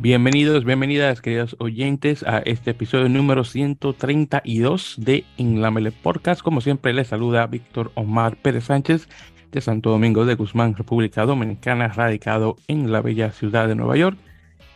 [0.00, 6.40] Bienvenidos, bienvenidas, queridos oyentes, a este episodio número 132 de En la Mele Podcast.
[6.40, 9.08] Como siempre, les saluda Víctor Omar Pérez Sánchez
[9.50, 14.16] de Santo Domingo de Guzmán, República Dominicana, radicado en la bella ciudad de Nueva York.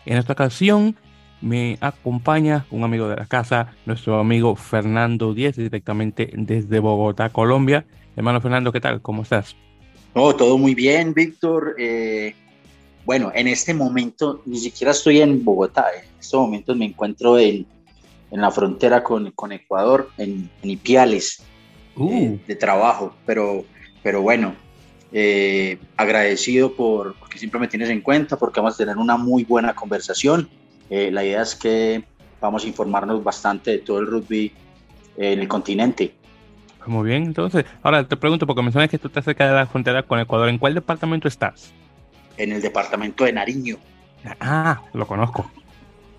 [0.06, 0.96] En esta ocasión
[1.40, 7.84] me acompaña un amigo de la casa, nuestro amigo Fernando Díez, directamente desde Bogotá, Colombia.
[8.16, 9.00] Hermano Fernando, ¿qué tal?
[9.00, 9.54] ¿Cómo estás?
[10.16, 11.76] No, todo muy bien, Víctor.
[11.78, 12.34] Eh,
[13.04, 15.86] bueno, en este momento ni siquiera estoy en Bogotá.
[15.96, 17.66] En estos momentos me encuentro en,
[18.30, 21.42] en la frontera con, con Ecuador, en, Ipiales,
[21.96, 22.12] uh.
[22.12, 23.14] eh, de trabajo.
[23.26, 23.64] Pero,
[24.02, 24.54] pero bueno,
[25.12, 29.44] eh, agradecido por porque siempre me tienes en cuenta, porque vamos a tener una muy
[29.44, 30.48] buena conversación.
[30.90, 32.04] Eh, la idea es que
[32.40, 34.52] vamos a informarnos bastante de todo el rugby
[35.16, 36.14] en el continente.
[36.86, 40.02] Muy bien, entonces, ahora te pregunto, porque mencionas que tú estás cerca de la frontera
[40.02, 41.72] con Ecuador, ¿en cuál departamento estás?
[42.36, 43.78] En el departamento de Nariño.
[44.40, 45.50] Ah, lo conozco.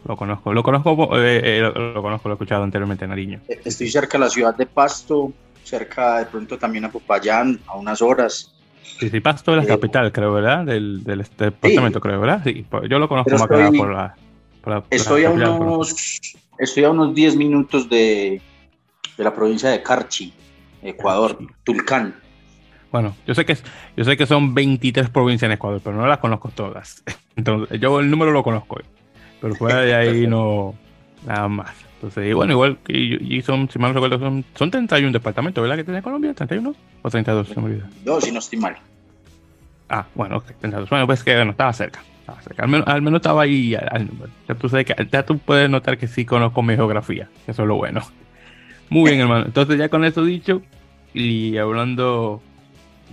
[0.06, 3.40] Lo conozco, lo conozco, eh, eh, lo, conozco, lo he escuchado anteriormente, Nariño.
[3.48, 5.32] Eh, estoy cerca de la ciudad de Pasto,
[5.64, 8.54] cerca de pronto también a Popayán, a unas horas.
[9.00, 10.66] Sí, sí, Pasto es la capital, creo, ¿verdad?
[10.66, 12.42] Del, del departamento, creo, ¿verdad?
[12.44, 16.90] Sí, pues, yo lo conozco más que nada por la, estoy, a unos, estoy a
[16.90, 18.42] unos 10 minutos de,
[19.18, 20.34] de la provincia de Carchi,
[20.82, 22.16] Ecuador, Tulcán.
[22.94, 23.58] Bueno, yo sé que
[23.98, 27.04] yo sé que son 23 provincias en Ecuador, pero no las conozco todas.
[27.36, 28.80] Entonces, yo el número lo conozco,
[29.42, 30.76] pero fuera de ahí no
[31.26, 31.74] nada más.
[31.96, 35.78] Entonces, bueno, igual y son, si mal recuerdo, son, son 31 departamentos, ¿verdad?
[35.78, 37.90] Que tiene Colombia, 31 o 32, se me olvida.
[38.06, 38.78] No, si no estoy mal.
[39.90, 40.88] Ah, bueno, ok, 32.
[40.88, 42.04] Bueno, pues que bueno, estaba cerca.
[42.20, 42.62] Estaba cerca.
[42.62, 44.32] Al, menos, al menos estaba ahí al, número.
[44.48, 47.68] Ya tú, sabes que, ya tú puedes notar que sí conozco mi geografía, eso es
[47.68, 48.04] lo bueno.
[48.92, 49.46] Muy bien, hermano.
[49.48, 50.62] Entonces, ya con eso dicho,
[51.16, 52.44] y hablando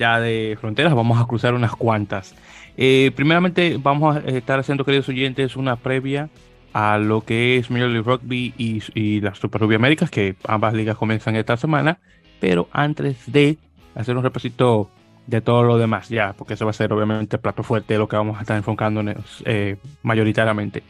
[0.01, 2.35] ya de fronteras, vamos a cruzar unas cuantas.
[2.79, 6.31] Eh, primeramente vamos a estar haciendo, queridos oyentes, una previa
[6.73, 10.73] a lo que es Major League Rugby y, y la Super Rugby Américas, que ambas
[10.73, 11.99] ligas comienzan esta semana,
[12.41, 13.59] pero antes de
[13.95, 14.89] hacer un repasito
[15.27, 17.99] de todo lo demás, ya, porque eso va a ser obviamente el plato fuerte de
[17.99, 20.83] lo que vamos a estar enfocándonos eh, mayoritariamente.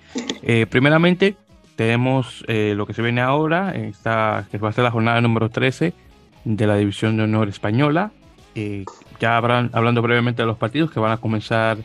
[0.42, 1.34] Eh, primeramente,
[1.74, 5.94] tenemos lo que se viene ahora, esta, que va a ser la jornada número 13
[6.44, 8.12] de la División de Honor Española,
[8.54, 8.84] eh,
[9.20, 11.78] ya habrán, hablando brevemente de los partidos que van a comenzar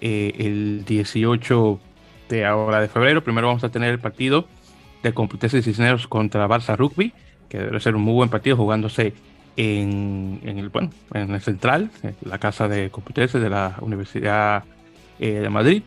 [0.00, 1.80] eh, el 18
[2.28, 3.22] de ahora de febrero.
[3.22, 4.46] Primero vamos a tener el partido
[5.02, 7.12] de Complutense y Cisneros contra Barça Rugby,
[7.48, 9.14] que debe ser un muy buen partido jugándose
[9.56, 14.64] en, el bueno, en el central, en la casa de Complutense de la Universidad
[15.18, 15.82] eh, de Madrid.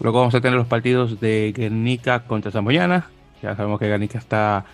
[0.00, 3.08] Luego vamos a tener los partidos de Guernica contra Zamboyana.
[3.42, 4.64] Ya sabemos que Guernica está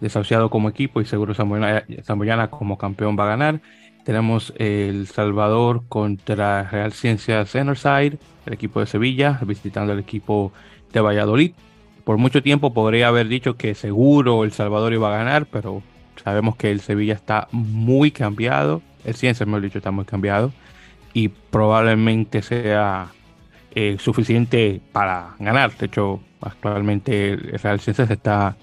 [0.00, 3.60] desahuciado como equipo y seguro Zamboyana como campeón va a ganar.
[4.04, 10.52] Tenemos El Salvador contra Real Ciencias Enerside, el equipo de Sevilla, visitando el equipo
[10.92, 11.52] de Valladolid.
[12.04, 15.82] Por mucho tiempo podría haber dicho que seguro El Salvador iba a ganar, pero
[16.22, 18.82] sabemos que el Sevilla está muy cambiado.
[19.04, 20.52] El Ciencias, hemos dicho, está muy cambiado.
[21.14, 23.12] Y probablemente sea
[23.70, 25.76] eh, suficiente para ganar.
[25.76, 28.56] De hecho, actualmente el Real Ciencias está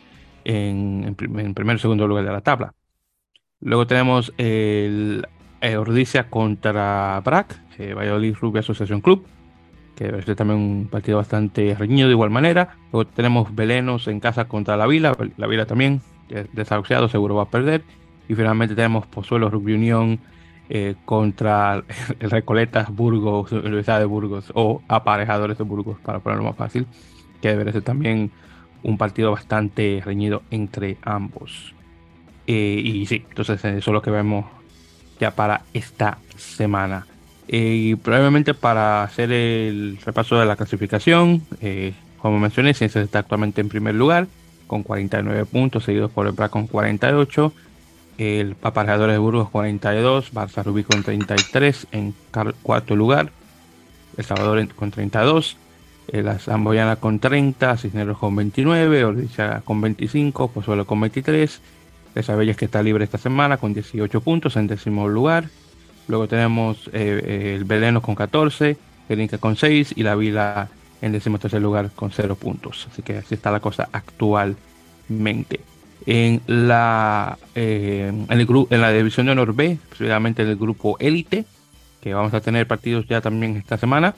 [0.44, 2.74] en, en primer y segundo lugar de la tabla.
[3.62, 5.28] Luego tenemos el
[5.62, 9.26] eh, contra BRAC, eh, Valladolid Rugby Asociación Club,
[9.96, 12.78] que ser también un partido bastante reñido de igual manera.
[12.92, 16.02] Luego tenemos Belenos en casa contra La Vila, La Vila también,
[16.54, 17.84] desahuciado, seguro va a perder.
[18.30, 20.20] Y finalmente tenemos Pozuelo Rugby Unión
[20.70, 21.84] eh, contra
[22.20, 26.86] Recoletas Burgos, Universidad de Burgos, o Aparejadores de Burgos, para ponerlo más fácil,
[27.42, 28.30] que debe ser también
[28.84, 31.74] un partido bastante reñido entre ambos.
[32.52, 34.44] Eh, y sí, entonces eso es lo que vemos
[35.20, 37.06] ya para esta semana.
[37.48, 43.20] Eh, y probablemente para hacer el repaso de la clasificación, eh, como mencioné, Ciencias está
[43.20, 44.26] actualmente en primer lugar
[44.66, 47.54] con 49 puntos, seguidos por el BRAC con 48,
[48.18, 52.16] el Paparejadores de Burgos 42, Barça Rubí con 33 en
[52.64, 53.30] cuarto lugar,
[54.18, 55.56] El Salvador con 32,
[56.14, 61.62] la Zamboyana con 30, Cisneros con 29, Ordicia con 25, Pozuelo con 23,
[62.14, 65.50] Bella que está libre esta semana con 18 puntos en décimo lugar.
[66.08, 68.78] Luego tenemos eh, eh, el Beleno con 14,
[69.10, 70.70] el Inca con 6 y la Vila
[71.02, 72.88] en décimo tercer lugar con 0 puntos.
[72.92, 75.62] Así que así está la cosa actualmente.
[76.06, 81.46] En la, eh, en, el en la división de honor B, en el grupo élite,
[82.02, 84.16] que vamos a tener partidos ya también esta semana.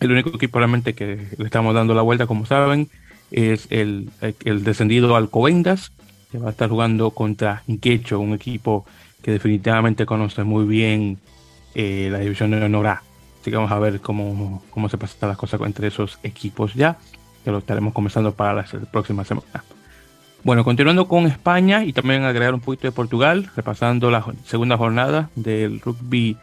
[0.00, 2.88] El único equipo realmente que le estamos dando la vuelta, como saben,
[3.30, 4.10] es el,
[4.44, 5.92] el descendido Alcobendas,
[6.32, 8.86] que va a estar jugando contra Inquecho, un equipo
[9.22, 11.18] que definitivamente conoce muy bien
[11.74, 13.02] eh, la división de honor A.
[13.40, 16.96] Así que vamos a ver cómo, cómo se pasan las cosas entre esos equipos ya.
[17.44, 19.62] que lo estaremos comenzando para la próxima semana.
[20.44, 25.30] Bueno, continuando con España y también agregar un poquito de Portugal, repasando la segunda jornada
[25.36, 26.36] del Rugby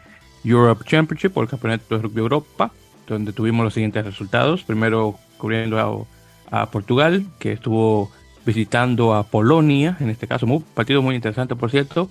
[0.44, 2.70] Europe Championship o el Campeonato de Rugby Europa,
[3.06, 4.62] donde tuvimos los siguientes resultados.
[4.62, 6.08] Primero cubriendo
[6.50, 8.10] a, Portugal, que estuvo
[8.44, 12.10] visitando a Polonia, en este caso, un partido muy interesante, por cierto,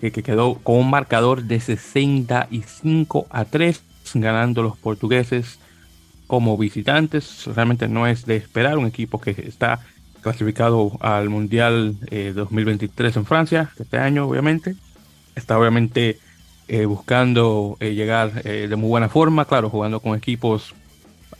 [0.00, 3.82] eh, que quedó con un marcador de 65 a 3,
[4.14, 5.58] ganando los portugueses
[6.26, 7.46] como visitantes.
[7.46, 9.80] Realmente no es de esperar un equipo que está
[10.20, 11.96] clasificado al Mundial
[12.34, 14.76] 2023 eh, en Francia, este año obviamente.
[15.34, 16.18] Está obviamente
[16.66, 20.74] eh, buscando llegar de muy buena forma, claro, jugando con equipos,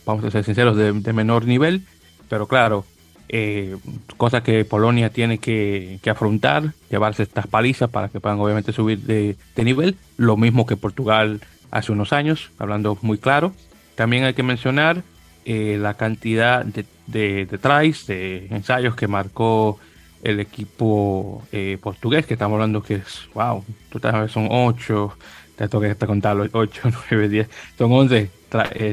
[0.06, 1.84] vamos a ser sinceros, de menor nivel,
[2.29, 2.84] pero claro,
[3.29, 3.77] eh,
[4.17, 9.37] cosa que Polonia tiene que, afrontar, llevarse estas palizas para que puedan obviamente subir de,
[9.57, 11.41] nivel, lo mismo que Portugal
[11.71, 13.53] hace unos años, hablando muy claro.
[13.95, 15.03] También hay que mencionar
[15.45, 19.79] eh, la cantidad de, de, de tries, de ensayos que marcó
[20.23, 25.19] el equipo eh, portugués, que estamos hablando que es, wow, total son 8,
[25.57, 28.31] te toca contarlo, 8, 9, 10, son 11,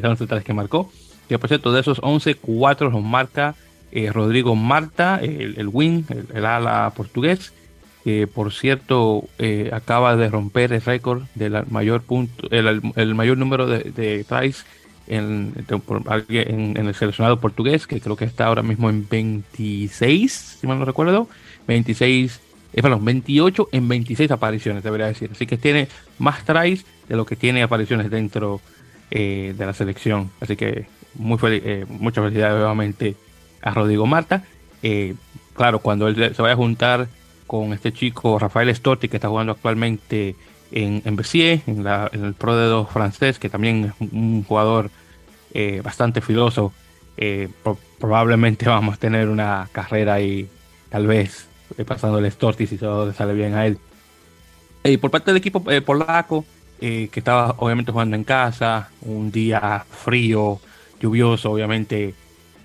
[0.03, 0.91] 11 tries que marcó.
[1.29, 3.55] Que por cierto, de esos 11, 4 los marca
[3.95, 6.03] eh, Rodrigo Marta, el, el wing,
[6.33, 7.53] el, ala portugués,
[8.03, 13.67] que por cierto eh, acaba de romper el récord del mayor punto, el, mayor número
[13.67, 14.65] de, de tries
[15.07, 20.83] en, el seleccionado portugués, que creo que está ahora mismo en 26, si mal no
[20.83, 21.29] recuerdo,
[21.67, 22.41] 26,
[22.73, 25.29] eh, perdón, 28 en 26 apariciones, debería decir.
[25.31, 25.87] Así que tiene
[26.19, 28.59] más tries de lo que tiene apariciones dentro
[29.09, 30.31] de la selección.
[30.41, 33.15] Así que muy feliz, mucha felicidad nuevamente
[33.65, 34.43] a Rodrigo Marta.
[34.81, 35.15] Eh,
[35.53, 37.07] claro, cuando él se vaya a juntar
[37.47, 40.35] con este chico Rafael Storti, que está jugando actualmente
[40.71, 44.89] en, en Bercier, en, el Pro de 2 francés, que también es un, jugador
[45.53, 46.71] eh, bastante filoso,
[47.17, 47.49] eh,
[47.99, 50.47] probablemente vamos a tener una carrera ahí,
[50.89, 51.47] tal vez,
[51.85, 53.79] pasando el Storti si todo le sale bien a él.
[54.83, 56.45] Y por parte del equipo polaco,
[56.79, 60.59] que estaba obviamente jugando en casa, un día frío,
[60.99, 62.13] lluvioso, obviamente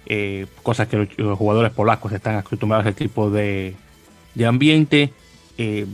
[0.06, 3.74] eh, cosas que los, jugadores polacos están acostumbrados a ese tipo de,
[4.44, 5.12] ambiente.
[5.58, 5.86] Eh,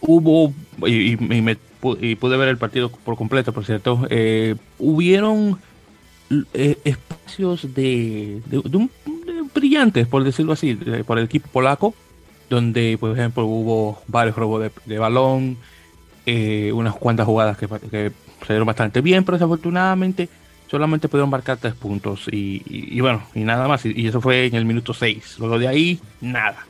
[0.00, 0.52] hubo,
[0.86, 5.58] y, me, pude ver el partido por completo, por cierto, eh, hubieron
[6.84, 8.42] espacios de,
[9.54, 10.74] brillantes, por decirlo así,
[11.06, 11.94] por el equipo polaco,
[12.50, 15.56] donde, por ejemplo, hubo varios robos de, balón,
[16.72, 18.12] unas cuantas jugadas que, que
[18.46, 20.28] se dieron bastante bien, pero desafortunadamente
[20.70, 23.84] solamente pudieron marcar tres puntos y, bueno, y nada más.
[23.84, 25.36] Y, eso fue en el minuto 6.
[25.38, 26.66] Luego de ahí, nada.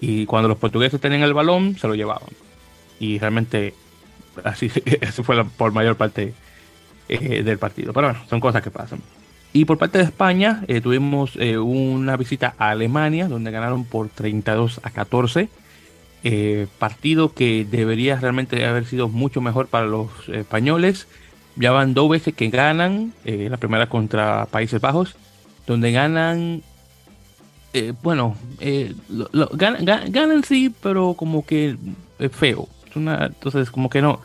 [0.00, 2.28] Y cuando los portugueses tenían el balón, se lo llevaban.
[2.98, 3.74] Y realmente,
[4.44, 4.70] así
[5.00, 6.34] eso fue por mayor parte
[7.08, 7.92] eh, del partido.
[7.92, 9.00] Pero bueno, son cosas que pasan.
[9.52, 14.08] Y por parte de España, eh, tuvimos eh, una visita a Alemania, donde ganaron por
[14.08, 15.48] 32 a 14.
[16.78, 21.06] partido que debería realmente haber sido mucho mejor para los españoles
[21.56, 25.16] ya van dos veces que ganan, eh, la primera contra Países Bajos,
[25.66, 26.62] donde ganan,
[27.72, 28.94] eh, bueno, eh,
[29.52, 31.76] ganan, sí, pero como que
[32.18, 32.68] es feo.
[32.94, 34.20] entonces, como que no,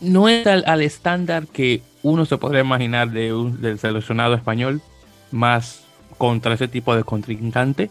[0.00, 4.80] no es al, estándar que uno se podría imaginar de del seleccionado español,
[5.30, 5.84] más
[6.18, 7.90] contra ese tipo de contrincante.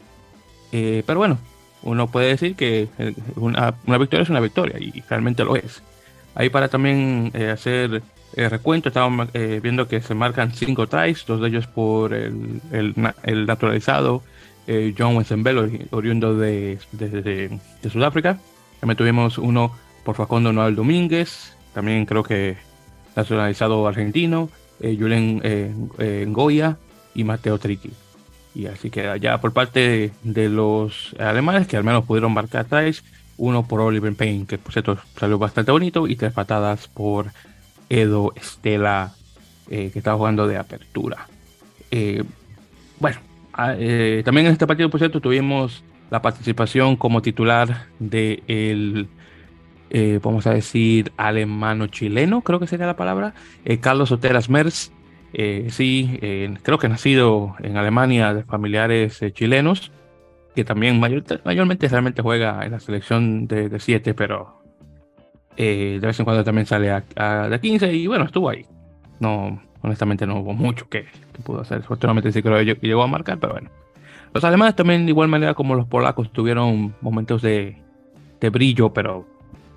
[0.71, 1.39] pero bueno,
[1.81, 2.87] uno puede decir que
[3.35, 5.81] una victoria es una victoria y realmente lo es.
[6.35, 8.01] Ahí para también eh, hacer
[8.35, 12.61] el recuento, estamos eh, viendo que se marcan cinco tries, dos de ellos por el,
[12.71, 14.23] el, naturalizado
[14.65, 17.59] eh, John Wensenbell, oriundo de, de,
[17.91, 18.39] Sudáfrica.
[18.79, 22.57] También tuvimos uno por Facundo Noel Domínguez, también creo que
[23.15, 24.49] nacionalizado argentino,
[24.81, 25.41] Julen
[26.33, 26.77] Goya
[27.13, 27.91] y Mateo Triqui.
[28.55, 33.03] Y así que allá por parte de, los alemanes, que al menos pudieron marcar tries,
[33.43, 37.31] uno por Oliver Payne, que por cierto salió bastante bonito, y tres patadas por
[37.89, 39.13] Edo Estela,
[39.69, 41.27] eh, que estaba jugando de apertura.
[41.91, 42.23] Eh,
[42.99, 43.17] bueno,
[43.53, 49.09] ah, eh, también en este partido, por cierto, tuvimos la participación como titular de el,
[50.23, 53.33] vamos a decir, alemano-chileno, creo que sería la palabra,
[53.81, 54.91] Carlos Oteras Mers.
[55.69, 56.19] sí,
[56.61, 59.91] creo que nacido en Alemania de familiares chilenos
[60.55, 64.63] que también mayormente realmente juega en la selección de 7, pero
[65.57, 68.65] eh, de vez en cuando también sale a, de 15 y bueno, estuvo ahí.
[69.19, 71.05] No, honestamente no hubo mucho que,
[71.43, 71.79] pudo hacer.
[71.79, 73.69] Afortunadamente sí creo que llegó a marcar, pero bueno.
[74.33, 77.77] Los alemanes también de igual manera como los polacos tuvieron momentos de,
[78.51, 79.25] brillo, pero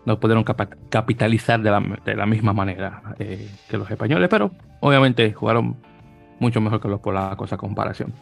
[0.07, 5.77] no pudieron capitalizar de la, misma manera eh, que los españoles, pero obviamente jugaron
[6.41, 8.13] mucho mejor que los polacos a comparación.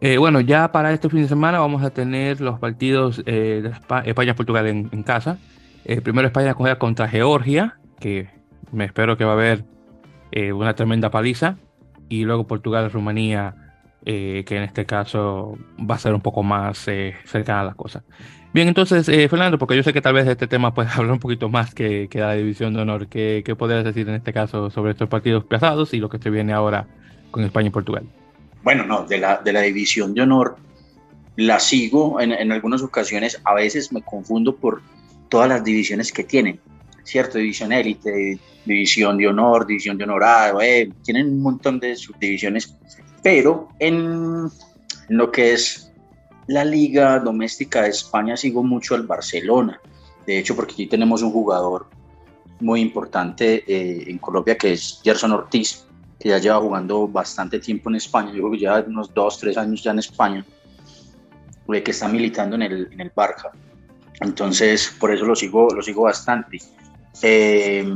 [0.00, 4.08] Eh, bueno, ya para este fin de semana vamos a tener los partidos eh, de
[4.10, 5.38] España-Portugal en, casa.
[6.02, 8.28] primero España juega contra Georgia, que
[8.70, 9.64] me espero que va a haber
[10.54, 11.56] una tremenda paliza.
[12.08, 13.54] Y luego Portugal-Rumanía,
[14.04, 18.04] que en este caso va a ser un poco más cercana a las cosas.
[18.54, 21.12] Bien, entonces, eh, Fernando, porque yo sé que tal vez de este tema puedes hablar
[21.12, 23.08] un poquito más que, que la división de honor.
[23.08, 26.30] ¿Qué, ¿Qué podrías decir en este caso sobre estos partidos pasados y lo que se
[26.30, 26.86] viene ahora
[27.30, 28.04] con España y Portugal?
[28.62, 30.56] Bueno, no, de la, de la división de honor
[31.36, 33.40] la sigo en, en algunas ocasiones.
[33.44, 34.82] A veces me confundo por
[35.28, 36.60] todas las divisiones que tienen,
[37.04, 37.38] ¿cierto?
[37.38, 42.74] División élite, división de honor, división de honorado, eh, tienen un montón de subdivisiones,
[43.22, 44.48] pero en
[45.08, 45.90] lo que es
[46.46, 49.80] la liga doméstica de España sigo mucho al Barcelona.
[50.26, 51.88] De hecho, porque aquí tenemos un jugador
[52.60, 55.86] muy importante eh, en Colombia que es Gerson Ortiz,
[56.18, 58.28] que ya lleva jugando bastante tiempo en España.
[58.32, 60.44] Yo creo que ya unos dos, tres años ya en España,
[61.72, 63.50] eh, que está militando en el, en el Barca.
[64.20, 66.58] Entonces, por eso lo sigo, lo sigo bastante.
[67.22, 67.88] Eh,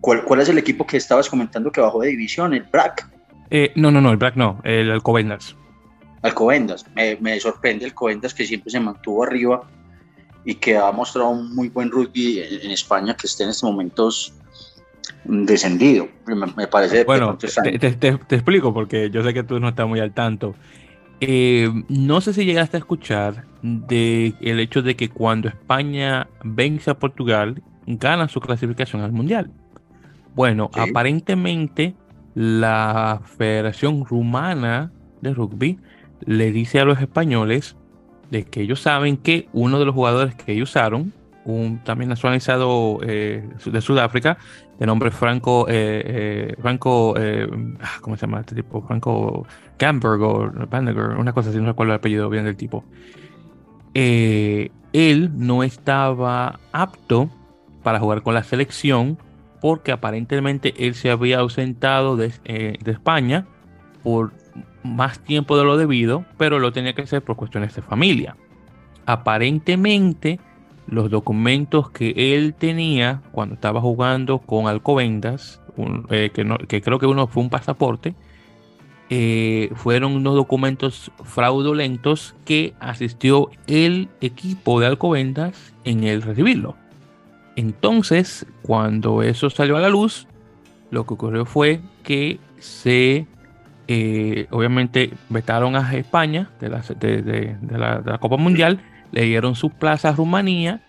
[0.00, 2.52] ¿cuál, ¿Cuál es el equipo que estabas comentando que bajó de división?
[2.54, 3.08] ¿El BRAC?
[3.76, 5.56] no, no, no, el BRAC no, el Alcobendas.
[6.22, 6.84] Alcobendas.
[6.94, 9.62] Me, me sorprende Alcobendas que siempre se mantuvo arriba
[10.44, 14.34] y que ha mostrado un muy buen rugby en, España que esté en estos momentos
[15.24, 16.08] descendido.
[16.56, 17.04] Me, parece.
[17.04, 20.54] Bueno, te, te, explico porque yo sé que tú no estás muy al tanto.
[21.20, 26.90] Eh, no sé si llegaste a escuchar de el hecho de que cuando España vence
[26.90, 29.50] a Portugal gana su clasificación al mundial.
[30.34, 31.94] Bueno, aparentemente
[32.34, 35.78] la Federación Rumana de Rugby
[36.26, 37.76] le dice a los españoles
[38.30, 41.12] de que ellos saben que uno de los jugadores que ellos usaron,
[41.44, 44.38] un también nacionalizado eh, de Sudáfrica,
[44.78, 46.02] de nombre Franco, eh,
[46.52, 48.82] eh, Franco, ah, ¿cómo se llama este tipo?
[48.82, 49.46] Franco
[49.78, 50.52] Gamberg o
[51.18, 52.84] una cosa así, no recuerdo el apellido bien del tipo.
[53.94, 57.30] él no estaba apto
[57.82, 59.18] para jugar con la selección
[59.60, 63.46] porque aparentemente él se había ausentado de, de España
[64.02, 64.32] por
[64.82, 68.36] más tiempo de lo debido, pero lo tenía que hacer por cuestiones de familia.
[69.06, 70.38] Aparentemente,
[70.86, 75.60] los documentos que él tenía cuando estaba jugando con Alcobendas,
[76.10, 78.14] eh, que, creo que uno fue un pasaporte,
[79.10, 86.76] eh, fueron unos documentos fraudulentos que asistió el equipo de Alcobendas en el recibirlo.
[87.56, 90.26] Entonces, cuando eso salió a la luz,
[90.90, 93.26] lo que ocurrió fue que se
[93.86, 98.80] eh, obviamente vetaron a España de la, de, la, Copa Mundial,
[99.14, 100.80] le dieron su plaza a Rumanía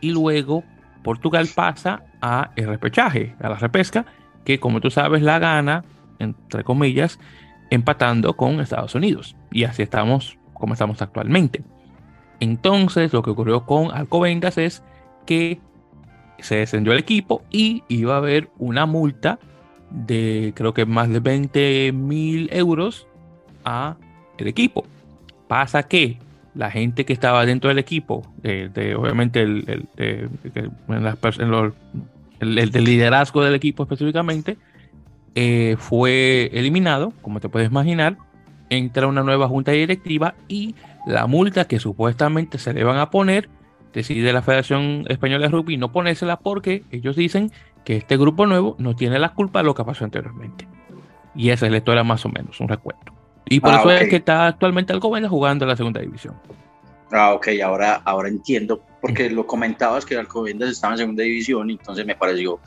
[0.00, 0.64] y luego
[1.04, 4.04] Portugal pasa a el repechaje, a la repesca,
[4.44, 5.84] que como tú sabes la gana,
[6.18, 7.20] entre comillas,
[7.70, 9.36] empatando con Estados Unidos.
[9.52, 11.62] Y así estamos como estamos actualmente.
[12.40, 14.82] Entonces lo que ocurrió con Alcobendas es
[15.24, 15.60] que
[16.40, 19.38] se descendió el equipo y iba a haber una multa
[19.90, 23.06] de creo que más de 20 mil euros
[23.64, 23.96] a
[24.36, 24.84] el equipo.
[25.46, 26.18] Pasa que
[26.58, 30.28] la gente que estaba dentro del equipo, de, obviamente el, el,
[32.84, 34.58] liderazgo del equipo específicamente,
[35.36, 38.16] eh, fue eliminado, como te puedes imaginar,
[38.70, 40.74] entra una nueva junta directiva y
[41.06, 43.48] la multa que supuestamente se le van a poner,
[43.92, 47.52] decide la Federación Española de Rugby no ponérsela porque ellos dicen
[47.84, 50.66] que este grupo nuevo no tiene la culpa de lo que pasó anteriormente.
[51.36, 53.17] Y esa es la historia más o menos, un recuento.
[53.48, 56.34] Y por ah, eso es que está actualmente Alcobendas jugando en la segunda división.
[57.10, 61.74] Ah, ok, ahora, ahora entiendo, porque lo comentabas que Alcobendas estaba en segunda división, y
[61.74, 62.60] entonces me pareció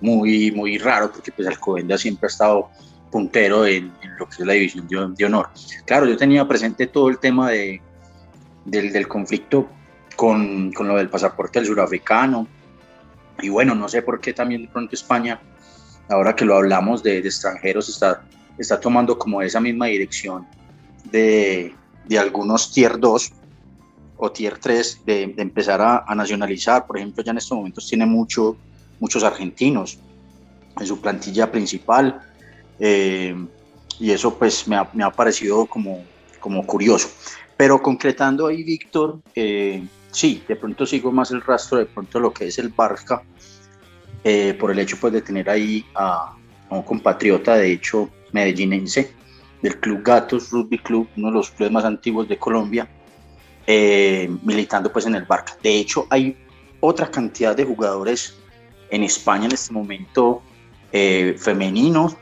[0.00, 2.68] muy, muy raro, porque pues Alcobendas siempre ha estado
[3.10, 5.48] puntero en, lo que es la división de, honor.
[5.86, 7.80] Claro, yo tenía presente todo el tema de,
[8.64, 9.68] del, del conflicto
[10.14, 12.46] con, con, lo del pasaporte del surafricano,
[13.42, 15.40] y bueno, no sé por qué también de pronto España,
[16.08, 18.22] ahora que lo hablamos de, extranjeros, está,
[18.62, 20.46] está tomando como esa misma dirección
[21.10, 21.74] de,
[22.06, 23.32] de algunos tier 2
[24.16, 26.86] o tier 3 de, empezar a, nacionalizar.
[26.86, 28.56] Por ejemplo, ya en estos momentos tiene mucho,
[28.98, 29.98] muchos argentinos
[30.78, 32.20] en su plantilla principal.
[32.78, 33.34] Eh,
[33.98, 36.04] y eso pues me ha, me ha, parecido como,
[36.38, 37.08] como curioso.
[37.56, 42.32] Pero concretando ahí, Víctor, eh, sí, de pronto sigo más el rastro de pronto lo
[42.32, 43.22] que es el Barca,
[44.24, 46.34] eh, por el hecho pues, de tener ahí a,
[46.70, 49.12] un compatriota, de hecho, medellinense,
[49.62, 52.88] del Club Gatos Rugby Club, uno de los clubes más antiguos de Colombia,
[53.66, 55.56] eh, militando pues en el Barca.
[55.62, 56.36] De hecho, hay
[56.80, 58.36] otra cantidad de jugadores
[58.90, 60.42] en España en este momento
[60.92, 62.16] eh, femeninos.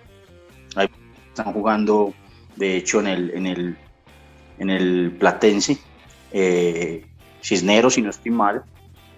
[0.75, 0.91] Hay
[1.29, 2.13] están jugando,
[2.57, 3.77] de hecho, en el, en el,
[4.59, 5.79] en el Platense,
[6.33, 7.07] eh,
[7.41, 8.65] Cisneros, si no estoy mal.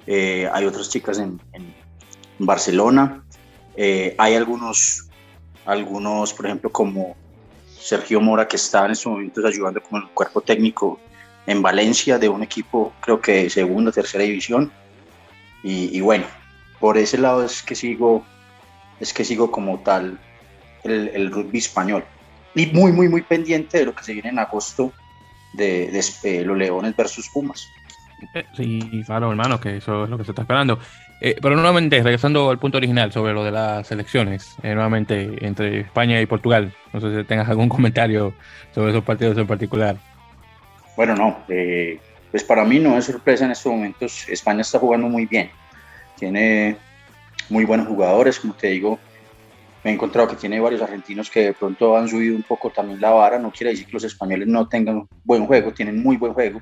[0.06, 1.40] Hay otras chicas en,
[2.38, 3.22] Barcelona.
[3.76, 5.09] Hay algunos,
[5.66, 7.16] algunos, por ejemplo, como
[7.78, 11.00] Sergio Mora, que está en estos momentos ayudando con el cuerpo técnico
[11.46, 14.70] en Valencia de un equipo, creo que de segunda, tercera división.
[15.62, 16.24] Y, y, bueno,
[16.78, 18.24] por ese lado es que sigo,
[18.98, 20.18] es que sigo como tal
[20.84, 22.04] el, el, rugby español.
[22.54, 24.92] Y muy, muy, muy pendiente de lo que se viene en agosto
[25.54, 27.66] de, de, de los Leones versus Pumas.
[28.34, 30.78] Eh, sí, claro, hermano, que eso es lo que se está esperando.
[31.20, 35.80] Eh, pero nuevamente, regresando al punto original sobre lo de las elecciones, eh, nuevamente entre
[35.80, 38.32] España y Portugal, no sé si tengas algún comentario
[38.74, 39.96] sobre esos partidos en particular.
[40.96, 42.00] Bueno, no, eh,
[42.30, 44.28] pues para mí no es sorpresa en estos momentos.
[44.28, 45.50] España está jugando muy bien,
[46.18, 46.76] tiene
[47.50, 48.98] muy buenos jugadores, como te digo.
[49.84, 53.00] Me he encontrado que tiene varios argentinos que de pronto han subido un poco también
[53.00, 53.38] la vara.
[53.38, 56.60] No quiere decir que los españoles no tengan buen juego, tienen muy buen juego,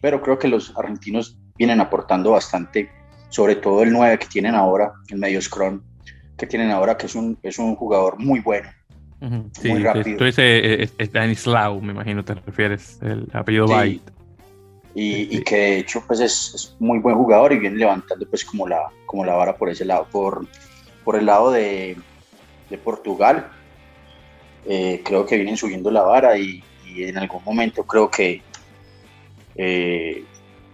[0.00, 2.90] pero creo que los argentinos vienen aportando bastante,
[3.28, 5.80] sobre todo el 9 que tienen ahora, el medio scrum
[6.36, 8.68] que tienen ahora, que es un, es un jugador muy bueno.
[9.20, 9.50] Uh -huh.
[9.60, 10.16] Sí, muy rápido.
[10.16, 13.74] Tú dices Stanislaw, me imagino te refieres, el apellido sí.
[13.74, 14.02] Bait.
[14.94, 15.28] Y, sí.
[15.32, 18.66] y, que de hecho pues es, es, muy buen jugador y viene levantando pues como
[18.66, 20.06] la, como la vara por ese lado.
[20.10, 20.46] Por,
[21.04, 21.96] por el lado de,
[22.70, 23.48] de Portugal,
[24.64, 28.42] eh, creo que vienen subiendo la vara y, y en algún momento creo que
[29.56, 30.24] eh,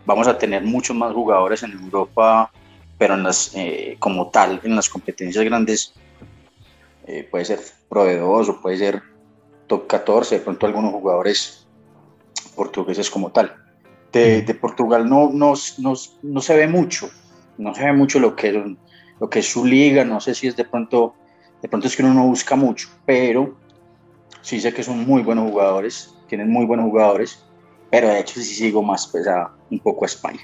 [0.06, 2.50] vamos a tener muchos más jugadores en Europa,
[2.99, 5.94] pero en las, eh, como tal, en las competencias grandes,
[7.06, 9.02] eh, puede ser Pro de 2 o puede ser
[9.66, 11.66] top 14, de pronto algunos jugadores
[12.54, 13.56] portugueses como tal.
[14.12, 17.11] De, de Portugal no, no, no, no, se ve mucho,
[17.58, 18.76] no se ve mucho lo que,
[19.20, 21.14] lo que es su liga, no sé si es de pronto,
[21.61, 23.56] de pronto es que uno no busca mucho, pero
[24.40, 27.45] sí sé que son muy buenos jugadores, tienen muy buenos jugadores,
[27.90, 30.40] pero de hecho sí sigo más pesada un poco a España.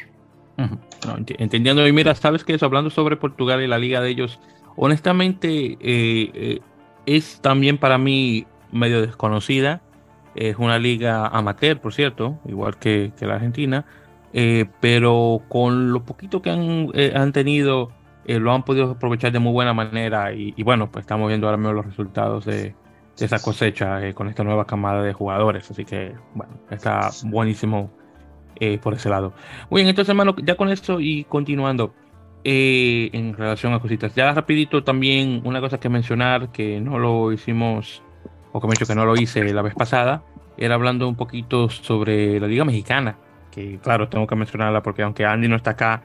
[0.56, 4.10] No, ent entendiendo, y mira, sabes que eso, hablando sobre Portugal y la liga de
[4.10, 4.38] ellos,
[4.76, 6.60] honestamente eh, eh,
[7.06, 9.80] es también para mí medio desconocida.
[10.34, 13.84] Es una liga amateur, por cierto, igual que, que la Argentina,
[14.32, 17.90] eh, pero con lo poquito que han, eh, han tenido,
[18.26, 20.32] eh, lo han podido aprovechar de muy buena manera.
[20.32, 22.74] Y, y bueno, pues estamos viendo ahora mismo los resultados de
[23.20, 27.90] esa cosecha eh, con esta nueva camada de jugadores, así que bueno, está buenísimo
[28.82, 29.32] por ese lado.
[29.70, 31.94] Muy bien, entonces hermano, ya con esto y continuando,
[32.42, 34.14] eh, en relación a cositas.
[34.14, 38.02] Ya rapidito también una cosa que mencionar que no lo hicimos,
[38.52, 40.22] o que me he dicho que no lo hice la vez pasada,
[40.56, 43.18] era hablando un poquito sobre la Liga Mexicana,
[43.50, 46.02] que claro, tengo que mencionarla porque aunque Andy no está acá,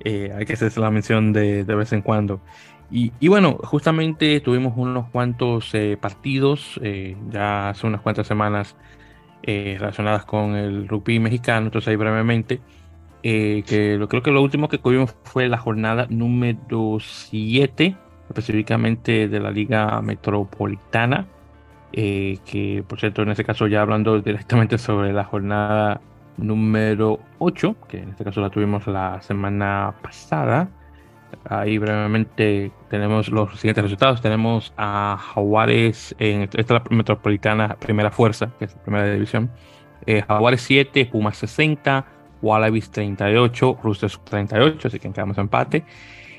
[0.00, 2.40] eh, hay que hacerse la mención de, de vez en cuando.
[2.90, 8.76] Y, bueno, justamente tuvimos unos cuantos eh, partidos eh, ya hace unas cuantas semanas
[9.42, 12.60] eh, relacionadas con el rugby mexicano, entonces ahí brevemente.
[13.24, 17.96] Eh, que lo, creo que lo último que tuvimos fue la jornada número 7,
[18.28, 21.26] específicamente de la Liga Metropolitana,
[21.92, 26.00] que por cierto en este caso ya hablando directamente sobre la jornada
[26.36, 30.68] número 8, que en este caso la tuvimos la semana pasada.
[31.48, 34.20] Ahí brevemente tenemos los siguientes resultados.
[34.20, 39.50] Tenemos a Jaguares en esta metropolitana primera fuerza, que es la primera división.
[40.06, 42.06] Eh, Jaguares 7, Pumas 60,
[42.42, 45.84] Wallabies 38, Roosters 38, así que quedamos empate.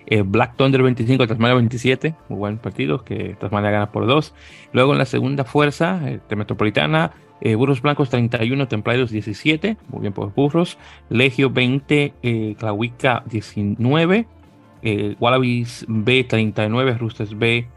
[0.06, 4.34] Eh, Black Thunder 25, Tasmania 27, muy buen partido, que Tasmania gana por 2.
[4.72, 10.02] Luego en la segunda fuerza, eh, de Metropolitana, eh, Burros Blancos 31, Templarios 17, muy
[10.02, 10.78] bien por Burros.
[11.10, 14.28] Legio 20, eh, Clauica 19,
[15.20, 17.68] Wallabies B 39, Roosters B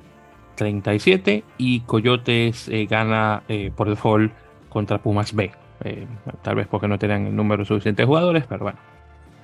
[0.56, 3.42] 37 y Coyotes gana
[3.76, 4.32] por default
[4.68, 5.50] contra Pumas B.
[5.82, 6.06] Eh,
[6.42, 8.78] tal vez porque no tenían el número suficiente de jugadores, pero bueno.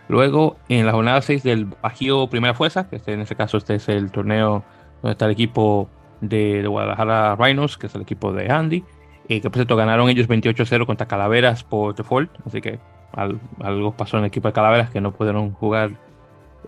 [0.09, 3.75] Luego, en la jornada 6 del Bajío Primera Fuerza, que este, en este caso este
[3.75, 4.63] es el torneo
[5.03, 5.89] donde está el equipo
[6.21, 8.85] de, de Guadalajara Rhinos, que es el equipo de Andy,
[9.29, 12.79] eh, que por cierto ganaron ellos 28-0 contra Calaveras por default, así que
[13.13, 15.91] al, algo pasó en el equipo de Calaveras que no pudieron jugar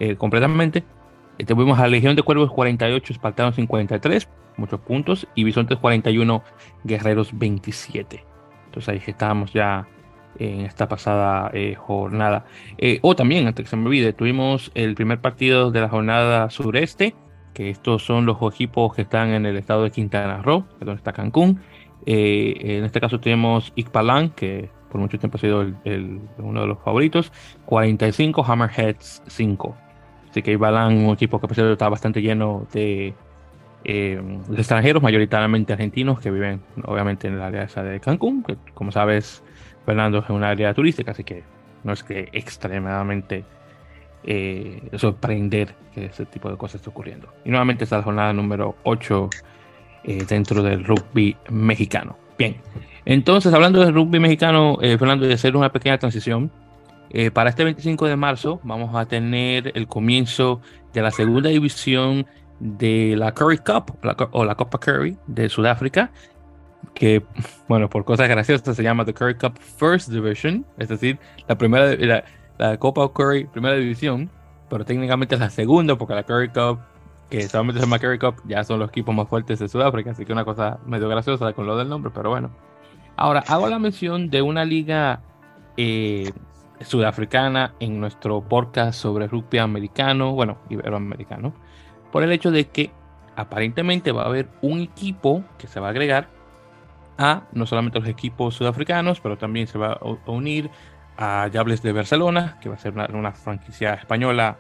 [0.01, 0.85] eh, completamente.
[1.47, 6.43] Tuvimos a Legión de Cuervos 48, Espartanos 53, muchos puntos, y Bisontes 41,
[6.85, 8.25] Guerreros 27.
[8.67, 9.87] Entonces ahí estábamos ya
[10.39, 12.45] en esta pasada eh, jornada.
[12.79, 15.89] Eh, o oh, también, antes que se me olvide, tuvimos el primer partido de la
[15.89, 17.15] jornada sureste,
[17.55, 21.13] que estos son los equipos que están en el estado de Quintana Roo, donde está
[21.13, 21.61] Cancún.
[22.07, 26.63] Eh, en este caso tenemos Icpalán, que por mucho tiempo ha sido el, el, uno
[26.63, 27.33] de los favoritos,
[27.67, 29.77] 45, Hammerheads 5.
[30.31, 33.15] Así que Icpalán, un equipo que cierto está bastante lleno de,
[33.85, 34.21] eh,
[34.57, 39.43] extranjeros, mayoritariamente argentinos, que viven obviamente en el área esa de Cancún, que como sabes,
[39.87, 41.43] Fernando es un área turística, así que
[41.85, 43.45] no es que extremadamente
[44.25, 47.29] eh, sorprender que ese tipo de cosas esté ocurriendo.
[47.45, 49.31] Y nuevamente está la jornada número 8
[50.05, 52.17] eh, dentro del rugby mexicano.
[52.37, 52.57] Bien,
[53.05, 56.51] entonces hablando del rugby mexicano, eh, Fernando, de hacer una pequeña transición,
[57.11, 60.61] eh, para este 25 de marzo vamos a tener el comienzo
[60.93, 62.27] de la segunda división
[62.61, 63.97] de la Curry Cup
[64.33, 66.11] o la Copa Curry de Sudáfrica,
[66.95, 67.23] que,
[67.69, 71.95] bueno, por cosas graciosas se llama The Curry Cup First Division, es decir, la primera,
[71.97, 72.25] la,
[72.59, 74.31] la Copa Curry primera división,
[74.69, 76.81] pero técnicamente es la segunda porque la Curry Cup,
[77.31, 80.25] que solamente se llama Curry Cup, ya son los equipos más fuertes de Sudáfrica, así
[80.25, 82.51] que una cosa medio graciosa con lo del nombre, pero bueno.
[83.17, 85.21] Ahora, hago la mención de una liga
[85.77, 86.33] eh,
[86.81, 91.53] sudafricana en nuestro podcast sobre rugby americano, bueno, iberoamericano,
[92.13, 92.91] por el hecho de que
[93.37, 96.29] aparentemente va a haber un equipo que se va a agregar
[97.19, 100.71] a no solamente los equipos sudafricanos, pero también se va a unir
[101.17, 104.57] a Llables de Barcelona, que va a ser una, franquicia española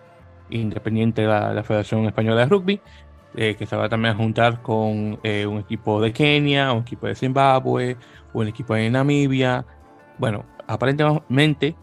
[0.51, 2.81] independiente de la, Federación Española de Rugby,
[3.37, 7.07] eh, que se va también a juntar con eh, un equipo de Kenia, un equipo
[7.07, 7.97] de Zimbabue,
[8.33, 9.65] un equipo de Namibia.
[10.19, 11.77] Bueno, aparentemente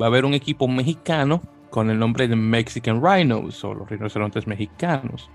[0.00, 4.46] va a haber un equipo mexicano con el nombre de Mexican Rhinos o los rinocerontes
[4.46, 5.30] mexicanos.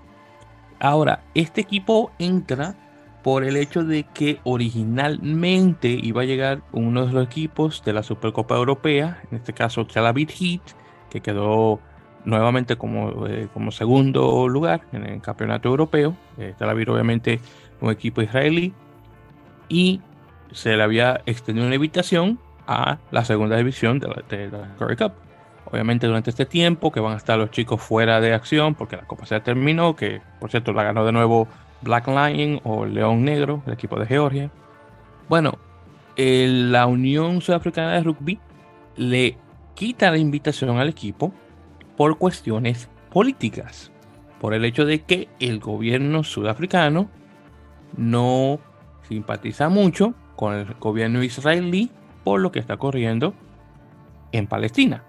[0.78, 2.76] Ahora, este equipo entra
[3.22, 8.02] por el hecho de que originalmente iba a llegar uno de los equipos de la
[8.02, 10.62] Supercopa Europea, en este caso Tel Aviv Heat,
[11.10, 11.80] que quedó
[12.24, 16.16] nuevamente como, eh, como segundo lugar en el campeonato europeo.
[16.38, 17.40] Eh, Tel Aviv obviamente
[17.80, 18.72] un equipo israelí
[19.68, 20.00] y
[20.52, 25.12] se le había extendido una invitación a la segunda división de la, de Curry Cup.
[25.64, 29.06] Obviamente durante este tiempo que van a estar los chicos fuera de acción porque la
[29.06, 31.48] copa se terminó, que por cierto la ganó de nuevo
[31.82, 34.50] Black Lion o León Negro, el equipo de Georgia.
[35.28, 35.58] Bueno,
[36.16, 38.38] la Unión Sudafricana de Rugby
[38.96, 39.36] le
[39.74, 41.32] quita la invitación al equipo
[41.96, 43.92] por cuestiones políticas,
[44.40, 47.08] por el hecho de que el gobierno sudafricano
[47.96, 48.58] no
[49.08, 51.90] simpatiza mucho con el gobierno israelí
[52.28, 53.32] por lo que está ocurriendo
[54.32, 55.02] en Palestina.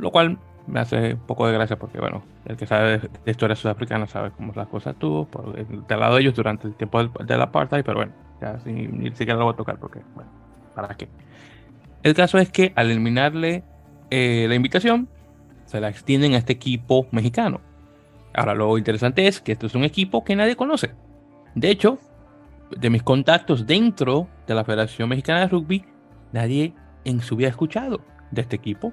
[0.00, 0.36] Lo cual
[0.66, 4.32] me hace un poco de gracia porque, bueno, el que sabe de, historia sudafricana sabe
[4.32, 7.84] cómo las cosas tuvo por, del lado de ellos durante el tiempo del, del apartheid,
[7.84, 10.28] pero bueno, ya ni siquiera lo voy a tocar porque, bueno,
[10.74, 11.08] ¿para qué?
[12.02, 13.62] El caso es que al eliminarle
[14.10, 15.08] eh, la invitación,
[15.64, 17.60] se la extienden a este equipo mexicano.
[18.34, 20.90] Ahora, lo interesante es que esto es un equipo que nadie conoce.
[21.54, 22.00] De hecho,
[22.76, 25.84] de mis contactos dentro de la Federación Mexicana de Rugby,
[26.32, 28.00] nadie en su vida ha escuchado
[28.30, 28.92] de este equipo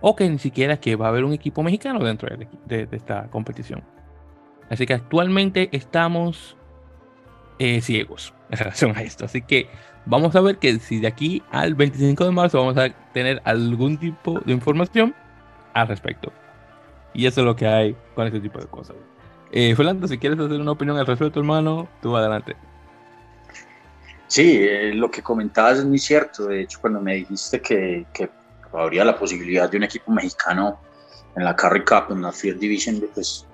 [0.00, 2.28] o que ni siquiera que va a haber un equipo mexicano dentro
[2.66, 3.82] de, esta competición.
[4.68, 6.56] Así que actualmente estamos
[7.58, 9.24] eh, ciegos en relación a esto.
[9.24, 9.68] Así que
[10.04, 13.96] vamos a ver que si de aquí al 25 de marzo vamos a tener algún
[13.96, 15.14] tipo de información
[15.72, 16.32] al respecto.
[17.14, 18.96] Y eso es lo que hay con este tipo de cosas.
[19.52, 22.56] Eh, Fernando, si quieres hacer una opinión al respecto, hermano, tú adelante.
[24.26, 26.46] Sí, eh, lo que comentabas es muy cierto.
[26.46, 28.06] De hecho, cuando me dijiste que,
[28.72, 30.80] habría la posibilidad de un equipo mexicano
[31.36, 33.46] en la Carry Cup, en la Field Division, pues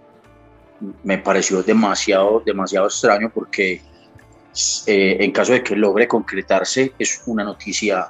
[1.02, 3.83] me pareció demasiado, demasiado extraño porque
[4.87, 8.09] eh, en caso de que logre concretarse es una noticia,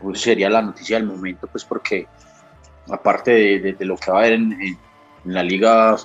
[0.00, 2.06] pues, sería la noticia del momento, pues porque
[2.88, 4.78] aparte de, lo que va a haber en,
[5.24, 5.96] la liga,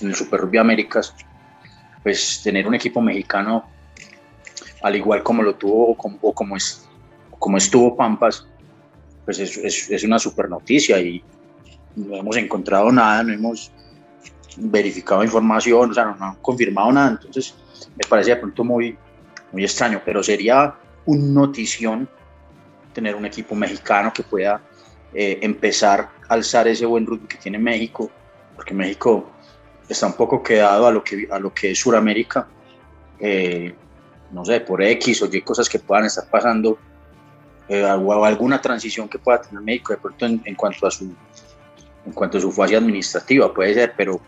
[0.00, 1.14] en el Super Rugby Américas,
[2.02, 3.68] pues tener un equipo mexicano,
[4.82, 6.88] al igual como lo tuvo o como, es,
[7.38, 8.46] como estuvo Pampas,
[9.24, 11.22] pues es, es, una super noticia y
[11.96, 13.70] no hemos encontrado nada, no hemos
[14.56, 17.54] verificado información, o sea, no, han confirmado nada, entonces
[17.96, 18.96] me parece de pronto muy,
[19.52, 20.74] muy extraño, pero sería
[21.06, 22.08] un notición
[22.92, 24.60] tener un equipo mexicano que pueda
[25.14, 28.10] eh, empezar a alzar ese buen rugby que tiene México,
[28.56, 29.30] porque México
[29.88, 32.46] está un poco quedado a lo que, a lo que es Sudamérica,
[33.20, 33.74] eh,
[34.32, 36.78] no sé, por X o Y cosas que puedan estar pasando
[37.68, 41.04] eh, o alguna transición que pueda tener México de pronto en, cuanto a su
[42.06, 44.20] en cuanto a su fase administrativa puede ser pero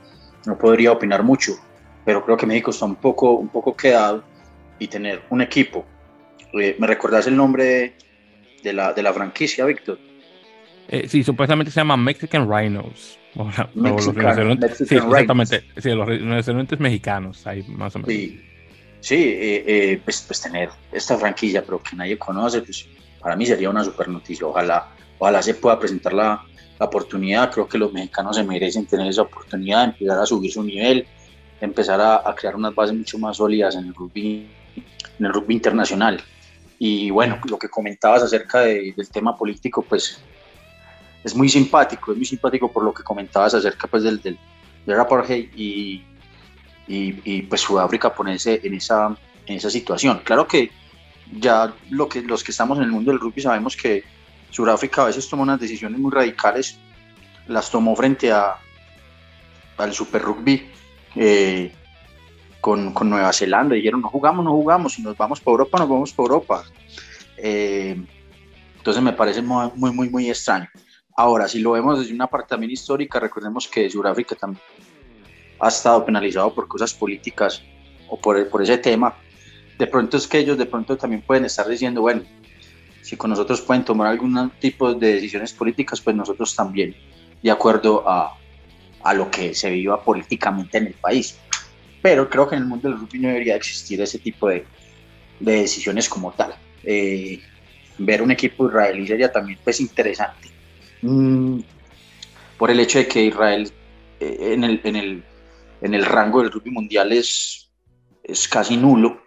[0.47, 1.53] no podría opinar mucho.
[2.05, 4.23] Pero creo que México está un poco un poco quedado
[4.79, 5.85] y tener un equipo.
[6.55, 7.95] Eh, me recordás el nombre
[8.63, 9.99] de, la, de la franquicia Víctor
[10.93, 13.17] eh, sí supuestamente se llama Mexican Rhinos.
[13.75, 15.63] Mexican, los sí, exactamente.
[15.77, 18.13] Sí, los rinocerontes mexicanos ahí más o menos.
[18.13, 18.43] Sí,
[19.01, 22.87] sí pues, pues tener esta franquicia pero que nadie conoce pues
[23.21, 24.47] para mí sería una super noticia.
[24.47, 26.43] Ojalá, ojalá se pueda presentar la,
[26.79, 27.53] la, oportunidad.
[27.53, 31.07] Creo que los mexicanos se merecen tener esa oportunidad de empezar a subir su nivel.
[31.61, 34.51] empezar a, crear unas bases mucho más sólidas en el rugby,
[35.19, 36.21] en el rugby internacional.
[36.79, 40.23] Y bueno, lo que comentabas acerca del tema político, pues
[41.23, 44.39] es muy simpático, es muy simpático por lo que comentabas acerca pues, del, del,
[44.87, 46.03] del y,
[46.91, 50.21] y, pues Sudáfrica ponerse en esa, en esa situación.
[50.25, 50.71] Claro que
[51.33, 54.03] ya lo que, los que estamos en el mundo del rugby sabemos que
[54.51, 56.79] Sudáfrica a veces toma unas decisiones muy radicales,
[57.47, 58.57] las tomó frente a,
[59.79, 60.69] al Super Rugby
[61.15, 61.73] eh,
[62.61, 65.89] con, con, Nueva Zelanda, dijeron no jugamos, no jugamos, si nos vamos para Europa, nos
[65.89, 66.65] vamos para Europa.
[67.37, 67.97] Eh,
[68.77, 70.69] entonces me parece muy, muy, muy extraño.
[71.17, 74.63] Ahora, si lo vemos desde una parte también histórica, recordemos que Sudáfrica también
[75.61, 77.63] ha estado penalizado por cosas políticas
[78.09, 79.15] o por, por ese tema.
[79.79, 82.23] De pronto es que ellos de pronto también pueden estar diciendo, bueno,
[83.03, 86.95] si con nosotros pueden tomar algún tipo de decisiones políticas, pues nosotros también,
[87.43, 88.37] de acuerdo a,
[89.03, 91.39] a lo que se viva políticamente en el país.
[92.03, 94.65] Pero creo que en el mundo del rugby no debería existir ese tipo de,
[95.39, 96.55] de decisiones como tal.
[96.85, 97.41] Eh,
[97.99, 100.51] ver un equipo israelí sería también pues interesante
[101.03, 101.61] Mm,
[102.59, 103.71] por el hecho de que Israel
[104.21, 105.25] eh, en, el, en, el,
[105.81, 107.71] en, el, rango del rugby mundial es,
[108.23, 109.21] es casi nulo,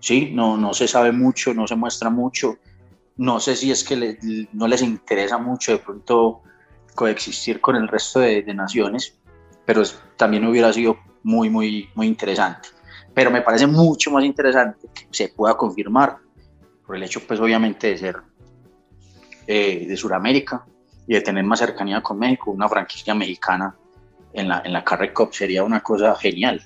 [0.00, 0.30] ¿sí?
[0.32, 2.58] No, no se sabe mucho, no se muestra mucho,
[3.16, 6.42] no sé si es que no les interesa mucho de pronto
[6.94, 9.18] coexistir con el resto de, naciones,
[9.64, 9.82] pero
[10.16, 12.68] también hubiera sido muy, muy, muy interesante.
[13.14, 16.18] Pero me parece mucho más interesante que se pueda confirmar
[16.86, 18.16] por el hecho, pues obviamente, de ser
[19.46, 20.64] eh, de Sudamérica,
[21.06, 23.74] y de tener más cercanía con México, una franquicia mexicana
[24.34, 24.84] en la, en la
[25.30, 26.62] sería una cosa genial.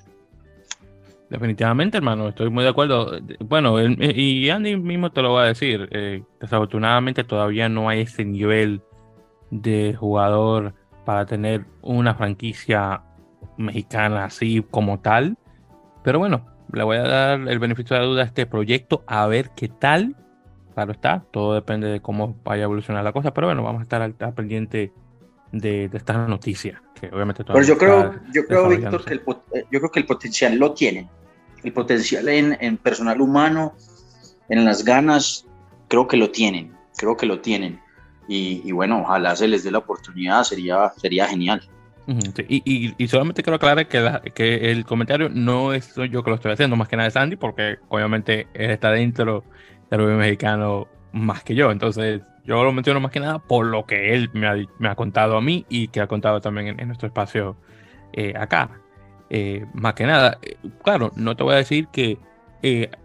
[1.29, 3.19] Definitivamente, hermano, estoy muy de acuerdo.
[3.39, 5.89] Bueno, y Andy mismo te lo va a decir.
[5.91, 8.81] Eh, desafortunadamente todavía no hay ese nivel
[9.51, 10.73] de jugador
[11.05, 13.03] para tener una franquicia
[13.57, 15.37] mexicana así como tal.
[16.03, 19.27] Pero bueno, le voy a dar el beneficio de la duda a este proyecto a
[19.27, 20.15] ver qué tal
[20.77, 23.81] claro está, todo depende de cómo vaya a evolucionar la cosa, pero bueno, vamos a
[23.81, 24.93] estar al, pendiente
[25.51, 29.21] de, de estas noticias, que obviamente Pero yo creo, yo creo, Víctor, que el,
[29.53, 31.09] eh, yo creo que el potencial lo tienen,
[31.63, 33.75] el potencial en, en personal humano,
[34.49, 35.45] en las ganas,
[35.87, 37.79] creo que lo tienen, creo que lo tienen.
[38.27, 41.61] Y, y, bueno, ojalá se les dé la oportunidad, sería, sería genial.
[42.47, 46.35] y, y, y, solamente quiero aclarar que, que el comentario no es yo que lo
[46.35, 49.43] estoy haciendo, más que nada es Andy, porque obviamente él está dentro
[49.89, 51.71] del rugby mexicano más que yo.
[51.71, 54.95] Entonces, yo lo menciono más que nada por lo que él me ha, me ha
[54.95, 57.57] contado a mí y que ha contado también en, nuestro espacio
[58.13, 58.81] eh, acá.
[59.29, 62.17] Eh, más que nada, eh, claro, no te voy a decir que,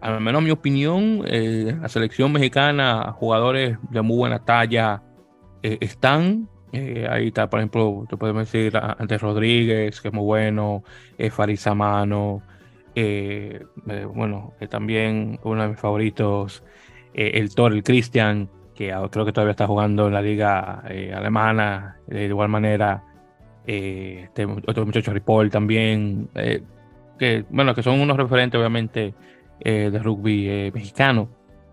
[0.00, 5.02] al menos en mi opinión, la selección mexicana, jugadores de muy buena talla
[5.62, 6.48] están.
[6.72, 10.82] ahí está, por ejemplo, te podemos decir Antes Rodríguez, que es muy bueno,
[11.30, 12.42] Faris Amano,
[14.14, 16.64] bueno, también uno de mis favoritos,
[17.14, 21.12] eh, el Thor, el Christian, que creo que todavía está jugando en la liga eh,
[21.14, 23.04] alemana, de igual manera,
[23.66, 26.28] eh, este otro muchacho Ripoll también,
[27.18, 29.14] que bueno, que son unos referentes obviamente
[29.64, 31.28] de rugby mexicano.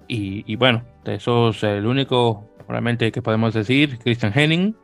[0.07, 4.75] Y, bueno, de esos, el único realmente que podemos decir, Christian Henning,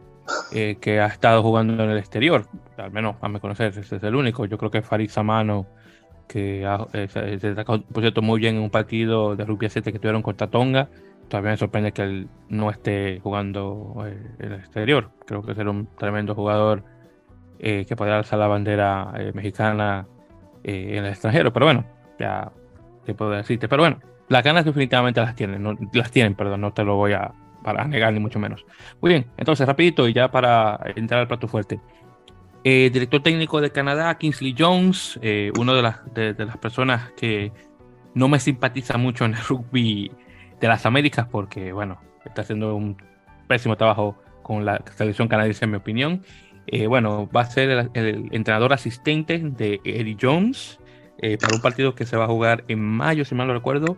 [0.52, 4.16] que ha estado jugando en el exterior, al menos a mi conocer, ese es el
[4.16, 4.46] único.
[4.46, 5.68] Yo creo que Farid Samano
[6.28, 10.00] que eh, se, destacó, por cierto, muy bien en un partido de rugby 7 que
[10.00, 10.90] tuvieron contra Tonga.
[11.28, 15.10] Todavía me sorprende que él no esté jugando eh, en el exterior.
[15.26, 16.84] Creo que será un tremendo jugador
[17.60, 20.08] eh, que podría alzar la bandera mexicana
[20.64, 21.52] en el extranjero.
[21.52, 21.86] Pero bueno,
[22.20, 22.52] ya
[23.06, 23.68] te puedo decirte.
[23.68, 27.14] Pero bueno, las ganas definitivamente las tienen, no, las tienen, perdón, no te lo voy
[27.14, 27.32] a,
[27.64, 28.66] para negar ni mucho menos.
[29.02, 31.80] Muy bien, entonces rapidito y ya para entrar al plato fuerte.
[32.68, 37.52] Eh, director técnico de Canadá, Kingsley Jones, eh, una de las, de, las personas que
[38.16, 40.12] no me simpatiza mucho en el rugby
[40.60, 42.98] de las Américas porque, bueno, está haciendo un
[43.48, 46.24] pésimo trabajo con la selección canadiense, en mi opinión.
[46.66, 50.80] Eh, bueno, va a ser el, entrenador asistente de Eddie Jones
[51.40, 53.98] para un partido que se va a jugar en mayo, si mal no recuerdo,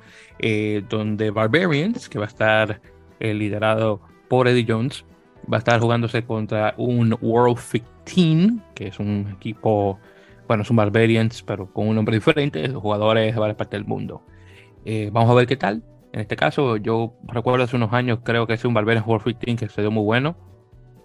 [0.90, 2.80] donde Barbarians, que va a estar
[3.20, 5.04] liderado por Eddie Jones,
[5.52, 7.58] va a estar jugándose contra un World
[8.06, 10.00] 15, que es un equipo,
[10.48, 14.22] bueno, es un Barbarians, pero con un nombre diferente, jugadores de varias partes del mundo.
[14.86, 15.84] Eh, vamos a ver qué tal.
[16.14, 19.68] En este caso, yo recuerdo hace unos años, creo que es un Barbarians World 15
[19.68, 20.36] que se dio muy bueno.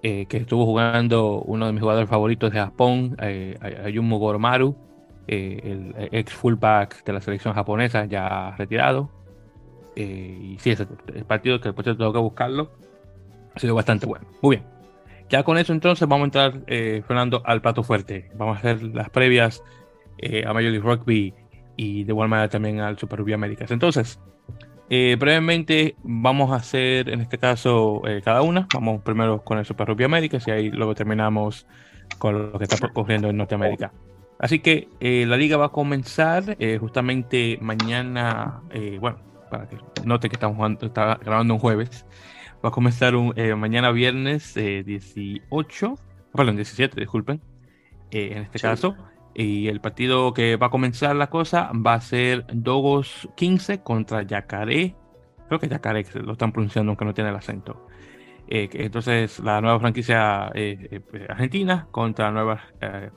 [0.04, 4.74] Eh, que estuvo jugando uno de mis jugadores favoritos de Japón, eh, Ayumu Goromaru,
[5.28, 9.10] el ex fullback de la selección japonesa, ya retirado.
[9.94, 12.72] y sí, ese, el partido que después tengo que buscarlo
[13.54, 14.26] ha sido bastante bueno.
[14.40, 14.68] Muy bien.
[15.28, 18.30] Ya con eso entonces vamos a entrar, eh, Fernando, al plato fuerte.
[18.34, 19.62] Vamos a hacer las previas
[20.46, 21.34] a Major League Rugby
[21.76, 23.70] y de igual manera también al Super Rugby Américas.
[23.70, 24.20] Entonces,
[24.88, 28.68] brevemente vamos a hacer en este caso cada una.
[28.74, 31.66] Vamos primero con el Super Rugby Américas y ahí luego terminamos
[32.18, 33.90] con lo que está ocurriendo en Norteamérica.
[34.38, 38.60] Así que la liga va a comenzar justamente mañana,
[39.00, 39.18] bueno,
[39.50, 42.04] para que note que estamos jugando, está grabando un jueves.
[42.64, 45.96] Va a comenzar un, eh, mañana viernes 18, eh,
[46.32, 47.40] perdón, 17, disculpen,
[48.12, 48.94] eh, en este caso.
[49.34, 54.22] Y el partido que va a comenzar la cosa va a ser Dogos 15 contra
[54.22, 54.94] Yacaré.
[55.48, 57.88] Creo que Yacaré, lo están pronunciando aunque no tiene el acento.
[58.46, 60.52] entonces, la nueva franquicia
[61.28, 62.60] argentina contra la nueva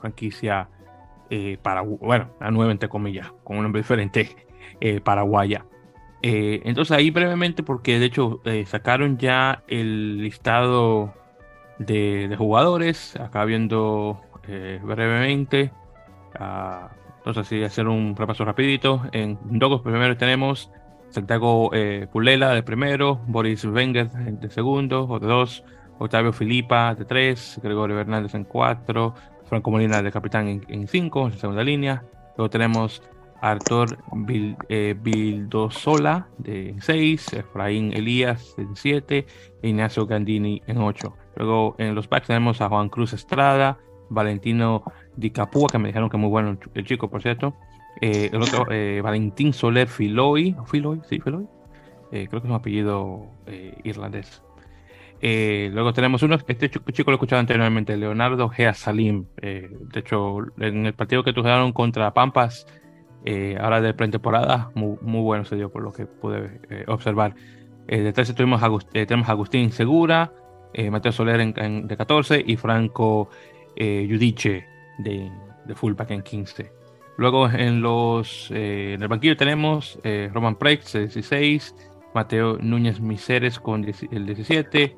[0.00, 0.68] franquicia
[1.62, 4.34] para, bueno, la nueva entre comillas, con un nombre diferente,
[5.04, 5.66] paraguaya.
[6.22, 11.14] Eh, entonces ahí brevemente, porque de hecho eh, sacaron ya el listado
[11.78, 15.72] de, jugadores, acá viendo eh, brevemente,
[16.40, 19.02] uh, entonces así hacer un repaso rapidito.
[19.12, 20.70] En Dogos primero tenemos
[21.10, 21.70] Santiago
[22.12, 25.64] Pulela de primero, Boris Wenger de segundo, o de dos,
[25.98, 31.26] Octavio Filipa de tres, Gregorio Hernández en cuatro, Franco Molina de capitán en, en cinco,
[31.26, 32.02] en segunda línea.
[32.36, 33.02] Luego tenemos
[33.40, 33.98] Arthur
[35.02, 39.26] Vildosola eh, de 6, Efraín Elías en 7
[39.62, 41.14] e Ignacio Gandini en 8.
[41.36, 44.82] Luego en los backs tenemos a Juan Cruz Estrada, Valentino
[45.16, 47.54] Di Capua, que me dijeron que muy bueno el chico, por cierto.
[48.00, 51.46] Eh, el otro, eh, Valentín Soler Filoy, Filoy, sí, Filoy.
[52.10, 53.26] creo que es un apellido
[53.84, 54.42] irlandés.
[55.20, 59.26] luego tenemos uno, este chico, lo he escuchado anteriormente, Leonardo Gea Salim.
[59.40, 62.66] de hecho, en el partido que tuvieron contra Pampas,
[63.28, 67.34] eh, ahora de pretemporada, muy, muy bueno se dio por lo que pude eh, observar.
[67.88, 68.62] Eh, detrás tuvimos
[68.92, 70.32] tenemos a Agustín Segura,
[70.90, 73.30] Mateo Soler en, de 14 y Franco
[73.76, 74.64] Judice
[74.98, 75.30] de,
[75.64, 76.70] de fullback en 15.
[77.16, 79.98] Luego en, los, en el banquillo tenemos
[80.32, 81.74] Roman Prex de 16,
[82.14, 84.96] Mateo Núñez Miseres con el 17,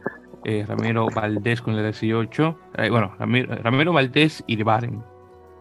[0.67, 2.59] Ramiro Valdés con el 18,
[2.91, 5.01] bueno, Ramiro, Ramiro Valdés y Baren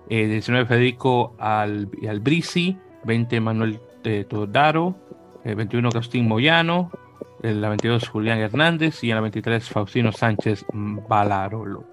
[0.09, 4.95] 19 eh, Federico Al, Albrisi, 20 Manuel eh, Todaro,
[5.43, 6.91] 21 Agustín Moyano,
[7.41, 11.85] en la 22 Julián Hernández y en la 23 Faustino Sánchez Balarolo.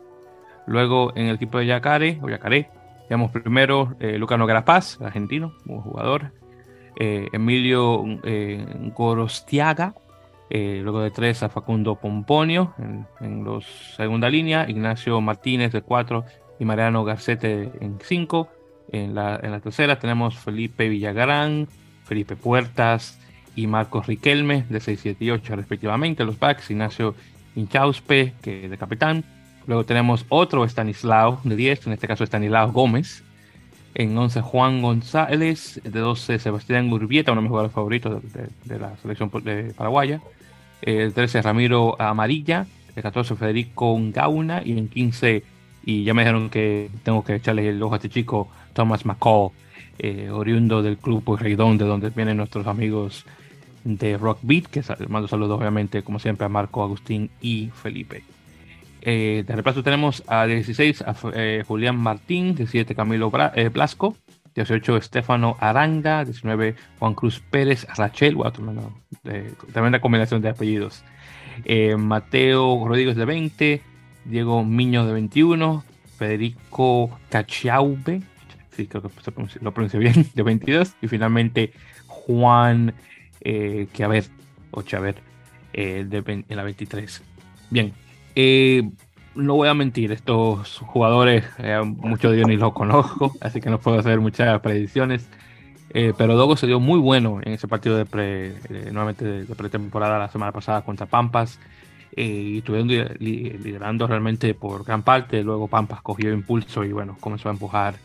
[0.67, 2.71] Luego en el equipo de Yacare, o Yacaré,
[3.09, 6.33] tenemos primero eh, Lucano Garapaz, argentino, como jugador.
[6.97, 8.05] Emilio
[8.95, 9.95] Gorostiaga,
[10.49, 13.61] luego de tres a Facundo Pomponio en, en
[13.97, 16.25] segunda línea, Ignacio Martínez de 4
[16.59, 18.49] y Mariano Garcete en 5.
[18.93, 21.69] En la, en la tercera tenemos Felipe Villagrán,
[22.05, 23.19] Felipe Puertas
[23.57, 26.25] y Marcos Riquelme de 6, 7 y 8 respectivamente.
[26.25, 27.15] Los backs, Ignacio
[27.57, 29.25] Inchauspe, que de capitán.
[29.67, 33.23] Luego tenemos otro Stanislao de 10, en este caso Stanislao Gómez.
[33.95, 38.97] En 11 Juan González, de 12 Sebastián Urbieta, uno de mis jugadores favoritos de, la
[38.97, 40.21] selección de paraguaya.
[40.83, 45.45] El 13 Ramiro Amarilla, el 14 Federico Gauna y en 15
[45.85, 49.51] y ya me dijeron que tengo que echarle el ojo a este chico, Thomas McCall,
[49.99, 53.25] eh, oriundo del club Reidón, de donde vienen nuestros amigos
[53.85, 58.25] de Rock Beat, que mando saludos obviamente como siempre a Marco, Agustín y Felipe.
[59.03, 64.17] Eh, de reemplazo tenemos a 16 a eh, Julián Martín, 17 Camilo Blasco,
[64.55, 68.51] 18 Estefano Aranda, 19 Juan Cruz Pérez Rachel, wow,
[69.73, 71.05] tremenda combinación de apellidos.
[71.99, 73.83] Mateo Rodríguez de 20,
[74.25, 75.85] Diego Miño de 21,
[76.17, 78.23] Federico Cachaube,
[78.77, 79.11] sí, creo que
[79.61, 81.73] lo pronuncié bien, de 22, y finalmente
[82.07, 82.95] Juan
[83.41, 84.25] eh, que
[84.71, 85.17] o Chaver,
[85.73, 87.23] eh, de, en la 23.
[87.71, 87.93] Bien,
[88.35, 88.89] eh,
[89.35, 93.71] no voy a mentir, estos jugadores, eh, muchos de ellos ni los conozco, así que
[93.71, 95.29] no puedo hacer muchas predicciones.
[95.93, 98.55] pero Dogo se dio muy bueno en ese partido de,
[98.91, 101.61] nuevamente de pretemporada la semana pasada contra Pampas.
[102.17, 102.87] Eh, y estuvieron
[103.19, 105.43] liderando realmente por gran parte.
[105.43, 107.97] Luego Pampas cogió impulso y bueno, comenzó a empujar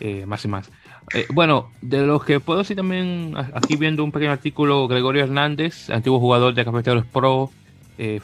[0.00, 0.70] eh, más y más.
[1.12, 5.90] Eh, bueno, de los que puedo decir también, aquí viendo un pequeño artículo, Gregorio Hernández,
[5.90, 7.50] antiguo jugador de Cafeteros Pro,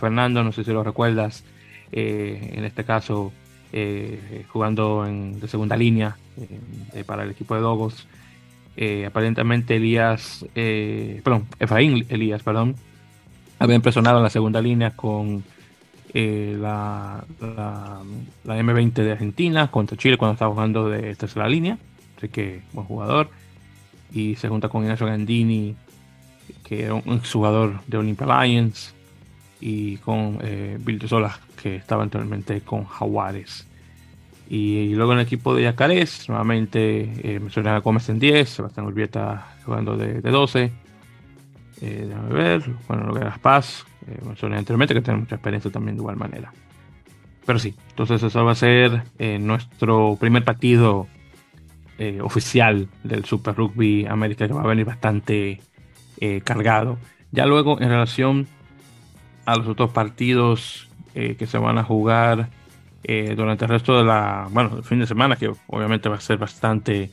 [0.00, 1.44] Fernando, no sé si lo recuerdas,
[1.92, 3.32] en este caso
[4.48, 6.16] jugando en, de segunda línea
[7.06, 8.08] para el equipo de Dogos.
[9.06, 12.74] aparentemente Elías, perdón, Efraín Elías, perdón,
[13.58, 15.44] había impresionado en la segunda línea con
[16.14, 18.02] eh, la, la,
[18.44, 21.78] M20 de Argentina contra Chile cuando estaba jugando de tercera línea.
[22.16, 23.30] Así que buen jugador.
[24.12, 25.76] Y se junta con Ignacio Gandini,
[26.64, 28.94] que era un jugador de Olympia Lions.
[29.60, 31.00] Y con eh, Bill
[31.60, 33.66] que estaba anteriormente con Jaguares.
[34.48, 38.86] Y, luego en el equipo de Yacarés, nuevamente eh, mencioné a Gómez en 10, Sebastián
[38.86, 40.72] Urbieta jugando de, 12.
[41.80, 45.96] Eh, déjame ver, bueno, lo que era Paz, eh, anteriormente que tiene mucha experiencia también
[45.96, 46.52] de igual manera.
[47.46, 51.06] Pero sí, entonces eso va a ser eh, nuestro primer partido
[52.22, 55.60] oficial del Super Rugby América que va a venir bastante
[56.44, 56.96] cargado.
[57.32, 58.46] Ya luego en relación
[59.44, 62.50] a los otros partidos que se van a jugar
[63.04, 66.20] eh, durante el resto de la, bueno, el fin de semana, que obviamente va a
[66.20, 67.10] ser bastante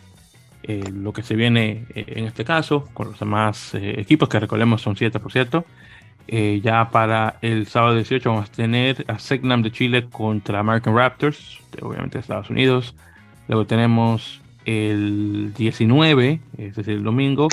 [0.67, 4.81] eh, lo que se viene eh, en este caso, con los demás equipos, que recordemos
[4.81, 5.65] son siete por cierto.
[6.27, 11.61] ya para el sábado 18 vamos a tener a Segnam de Chile contra American Raptors,
[11.81, 12.95] obviamente de Estados Unidos.
[13.47, 17.47] Luego tenemos el 19, es decir, el domingo,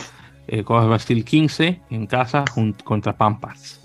[0.48, 2.44] eh, Cobas Brasil 15 en casa
[2.82, 3.78] contra Pampas.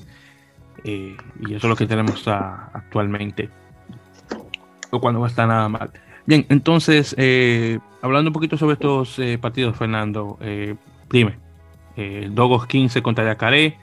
[0.85, 1.15] y
[1.53, 3.49] eso es lo que tenemos actualmente
[5.01, 5.91] cuando no está nada mal.
[6.27, 10.75] Bien, entonces, eh, hablando un poquito sobre estos eh, partidos, Fernando, eh,
[11.09, 11.39] dime,
[12.29, 13.75] Dogos 15 contra Yacaré,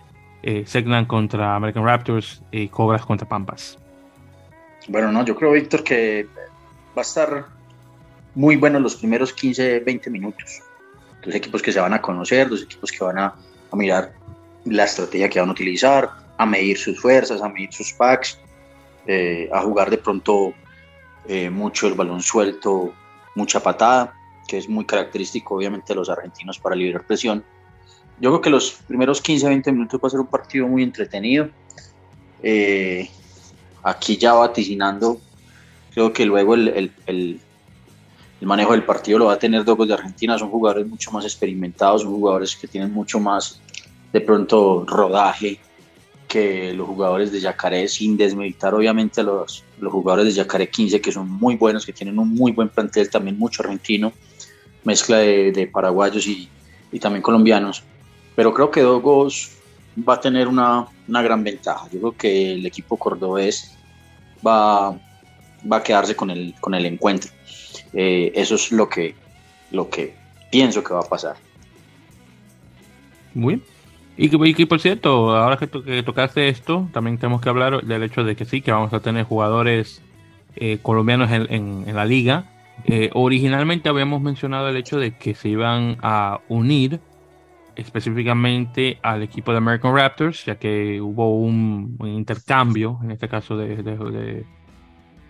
[0.66, 3.76] Segnan contra American Raptors y Cobras contra Pampas.
[4.86, 6.28] Bueno, no, yo creo, Víctor, que
[6.96, 7.46] va a estar
[8.36, 10.60] muy bueno los primeros 15, 20 minutos.
[11.24, 13.34] Dos equipos que se van a conocer, dos equipos que van a
[13.72, 14.12] mirar
[14.66, 18.38] la estrategia que van a utilizar, a medir sus fuerzas, a medir sus packs,
[19.52, 20.54] a jugar de pronto
[21.26, 22.92] eh, mucho el balón suelto,
[23.34, 24.14] mucha patada,
[24.46, 27.44] que es muy característico obviamente de los argentinos para liberar presión.
[28.20, 31.48] Yo creo que los primeros 15-20 minutos va a ser un partido muy entretenido.
[32.42, 33.08] Eh,
[33.82, 35.18] aquí ya vaticinando,
[35.92, 37.40] creo que luego el, el, el,
[38.42, 42.02] manejo del partido lo va a tener Dogos de Argentina, son jugadores mucho más experimentados,
[42.02, 43.60] son jugadores que tienen mucho más
[44.12, 45.58] de pronto rodaje,
[46.28, 51.12] que los jugadores de Yacaré, sin desmeditar obviamente los, los jugadores de Yacaré 15, que
[51.12, 54.12] son muy buenos, que tienen un muy buen plantel, también mucho argentino,
[54.82, 56.48] mezcla de, paraguayos y,
[56.90, 57.84] y, también colombianos.
[58.34, 59.50] Pero creo que Dogos
[59.96, 61.86] va a tener una, una, gran ventaja.
[61.92, 63.76] Yo creo que el equipo cordobés
[64.44, 67.30] va, va a quedarse con el, con el encuentro.
[67.92, 69.14] Eh, eso es lo que,
[69.70, 70.14] lo que
[70.50, 71.36] pienso que va a pasar.
[73.34, 73.73] Muy bien.
[74.16, 78.22] Y que, por cierto, ahora que, que, tocaste esto, también tenemos que hablar del hecho
[78.22, 80.02] de que sí, que vamos a tener jugadores
[80.56, 82.44] eh, colombianos en, la liga.
[82.84, 87.00] Eh, originalmente habíamos mencionado el hecho de que se iban a unir
[87.74, 94.44] específicamente al equipo de American Raptors, ya que hubo un, intercambio, en este caso de,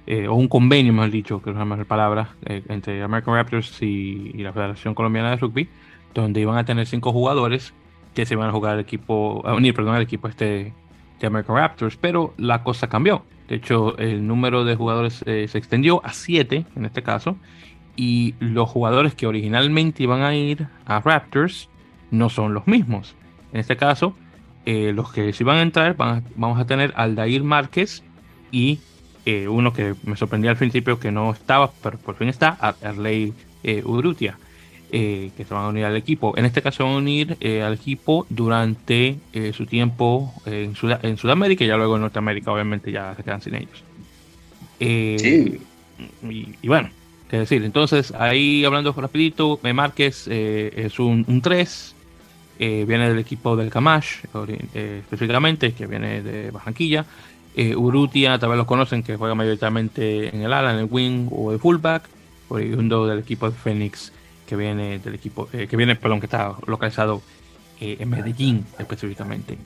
[0.06, 4.32] eh, o un convenio, mejor dicho, que no es la palabra, entre American Raptors y,
[4.34, 5.70] y la Federación Colombiana de Rugby,
[6.12, 7.72] donde iban a tener cinco jugadores
[8.14, 10.72] que se iban a jugar el equipo, a unir, perdón, el equipo este
[11.20, 13.24] de American Raptors, pero la cosa cambió.
[13.48, 17.36] De hecho, el número de jugadores eh, se extendió a 7 en este caso,
[17.96, 21.68] y los jugadores que originalmente iban a ir a Raptors
[22.10, 23.14] no son los mismos.
[23.52, 24.16] En este caso,
[24.66, 28.02] eh, los que se iban a entrar, vamos a tener Aldair Márquez
[28.50, 28.80] y
[29.26, 32.50] eh, uno que me sorprendía al principio que no estaba, pero por fin está,
[32.82, 33.32] Arley
[33.84, 34.38] Urrutia.
[34.96, 36.34] Eh, que se van a unir al equipo.
[36.36, 41.16] En este caso van a unir eh, al equipo durante eh, su tiempo en, en,
[41.16, 43.82] Sudamérica y ya luego en Norteamérica obviamente ya se quedan sin ellos.
[44.78, 45.58] sí.
[46.22, 46.90] Y, bueno,
[47.28, 47.64] qué decir.
[47.64, 51.94] Entonces ahí hablando rapidito, Márquez es un, un 3,
[52.60, 54.18] viene del equipo del Camash
[54.74, 57.04] específicamente, que viene de Barranquilla.
[57.76, 61.50] Urutia, tal vez los conocen, que juega mayoritariamente en el ala, en el wing o
[61.50, 62.04] de fullback.
[62.46, 64.12] Oriundo del equipo de Phoenix
[64.46, 67.22] que viene del equipo, eh, que viene, perdón, que está localizado
[67.80, 69.58] eh, en Medellín específicamente.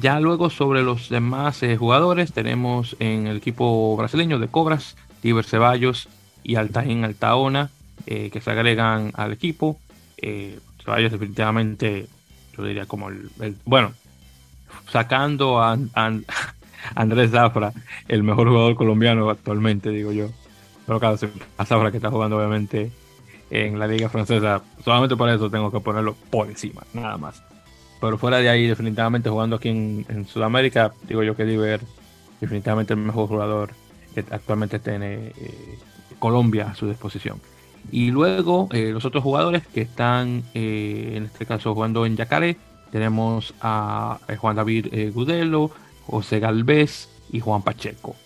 [0.00, 5.44] Ya luego sobre los demás eh, jugadores tenemos en el equipo brasileño de Cobras, Tiber
[5.44, 6.08] Ceballos
[6.44, 7.70] y Altaín Altaona,
[8.06, 9.78] que se agregan al equipo.
[10.82, 12.06] Ceballos definitivamente,
[12.56, 13.30] yo diría como el,
[13.66, 13.92] bueno,
[14.90, 15.76] sacando a,
[16.94, 17.72] Andrés Zafra,
[18.08, 20.30] el mejor jugador colombiano actualmente, digo yo.
[20.86, 21.18] Pero claro,
[21.58, 22.90] a Zafra que está jugando obviamente
[23.50, 24.62] en la liga francesa.
[24.84, 27.42] Solamente por eso tengo que ponerlo por encima, nada más.
[28.00, 31.80] Pero fuera de ahí, definitivamente jugando aquí en, Sudamérica, digo yo que Diver,
[32.40, 33.70] definitivamente el mejor jugador
[34.14, 35.78] que actualmente tiene eh,
[36.18, 37.40] Colombia a su disposición.
[37.92, 42.56] Y luego eh, los otros jugadores que están, eh, en este caso, jugando en Yacaré,
[42.90, 45.70] tenemos a, Juan David Gudelo,
[46.06, 48.16] José Galvez y Juan Pacheco.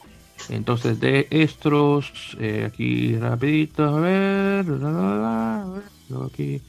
[0.49, 6.61] Entonces de estos, eh, aquí rapidito, a ver, a aquí,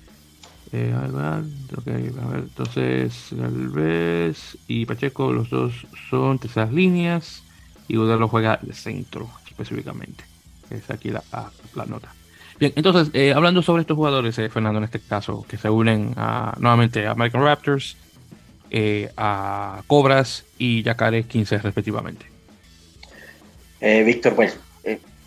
[0.72, 0.94] eh,
[1.86, 7.44] ver, a ver, entonces Galvez y Pacheco, los dos son terceras líneas
[7.88, 10.24] y lo juega de centro específicamente.
[10.70, 11.24] es aquí la,
[11.76, 12.14] la nota.
[12.58, 16.14] Bien, entonces, eh, hablando sobre estos jugadores, eh, Fernando, en este caso, que se unen
[16.16, 17.98] a, nuevamente a American Raptors,
[19.16, 22.35] a Cobras y Yacaré 15 respectivamente.
[24.04, 24.58] Víctor, pues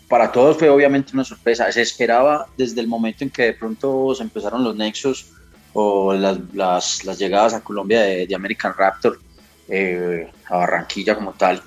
[0.09, 1.71] para todos fue obviamente una sorpresa.
[1.71, 5.27] Se esperaba desde el momento en que de pronto se empezaron los nexos
[5.73, 9.19] o las, llegadas a Colombia de, American Raptor,
[10.49, 11.61] a Barranquilla como tal,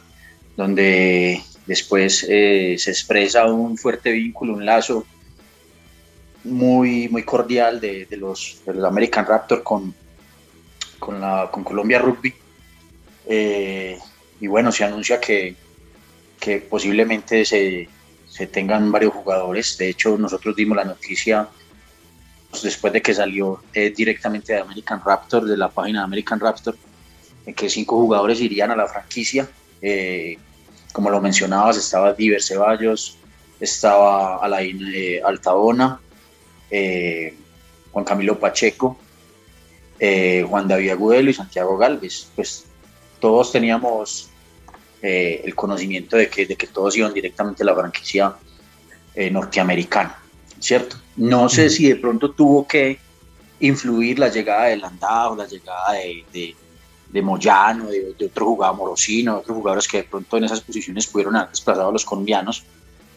[0.56, 5.06] donde después se expresa un fuerte vínculo, un lazo
[6.44, 9.94] muy, muy cordial de, los, American Raptor con,
[10.98, 12.34] con, Colombia Rugby.
[13.26, 13.98] Eh,
[14.40, 15.54] y bueno, se anuncia que,
[16.42, 17.88] que posiblemente se,
[18.28, 19.78] se, tengan varios jugadores.
[19.78, 21.48] De hecho, nosotros dimos la noticia
[22.50, 26.40] pues, después de que salió eh, directamente de American Raptor, de la página de American
[26.40, 26.76] Raptor,
[27.54, 29.48] que cinco jugadores irían a la franquicia.
[29.80, 30.36] Eh,
[30.92, 33.18] como lo mencionabas, estaba Diver Ceballos,
[33.60, 34.80] estaba Alain
[35.24, 36.00] Altabona,
[36.72, 37.36] eh,
[37.92, 38.98] Juan Camilo Pacheco,
[40.00, 42.26] eh, Juan David Agudelo y Santiago Galvez.
[42.34, 42.64] Pues
[43.20, 44.31] todos teníamos
[45.02, 48.34] eh, el conocimiento de que, de que todos iban directamente a la franquicia
[49.30, 50.16] norteamericana,
[50.58, 50.96] ¿cierto?
[51.16, 52.98] No sé si de pronto tuvo que
[53.60, 56.54] influir la llegada de Landau, la llegada de,
[57.10, 61.06] de, Moyano, de, otro jugador Morosino, de otros jugadores que de pronto en esas posiciones
[61.06, 62.64] pudieron haber desplazado a los colombianos.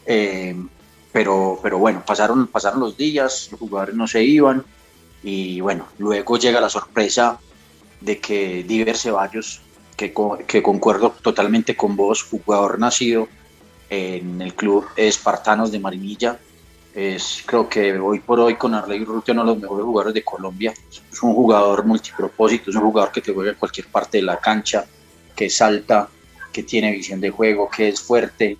[0.04, 4.62] Pero, pero bueno, pasaron, pasaron los días, los jugadores no se iban
[5.22, 7.38] y bueno, luego llega la sorpresa
[8.00, 9.60] de que Diver Ceballos,
[9.96, 10.12] que,
[10.46, 13.28] que concuerdo totalmente con vos, jugador nacido
[13.88, 16.38] en el club Espartanos de Marinilla,
[16.96, 20.24] es creo que hoy por hoy con Arley Rutia uno de los mejores jugadores de
[20.24, 20.72] Colombia.
[21.12, 24.38] Es un jugador multipropósito, es un jugador que te juega en cualquier parte de la
[24.38, 24.86] cancha,
[25.34, 26.08] que salta,
[26.50, 28.56] que tiene visión de juego, que es fuerte,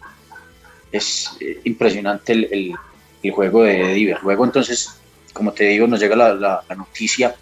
[0.92, 2.74] es eh, impresionante el,
[3.22, 4.22] el, juego de Diver.
[4.22, 5.00] Luego entonces,
[5.32, 7.34] como te digo, nos llega la, la, noticia,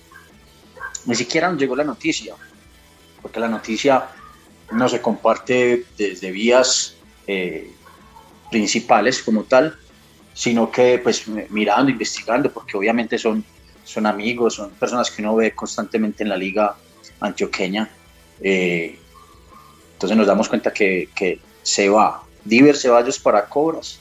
[1.05, 2.35] ni siquiera nos llegó la noticia,
[3.25, 4.05] porque la noticia
[4.70, 6.95] no se comparte desde vías
[7.27, 7.72] eh,
[8.51, 9.79] principales como tal,
[10.35, 13.43] sino que pues mirando, investigando, porque obviamente son,
[13.83, 16.77] son amigos, son personas que uno ve constantemente en la liga
[17.18, 17.89] antioqueña.
[18.43, 18.99] Eh,
[19.95, 24.01] entonces nos damos cuenta que, que se va Diver Ceballos para Cobras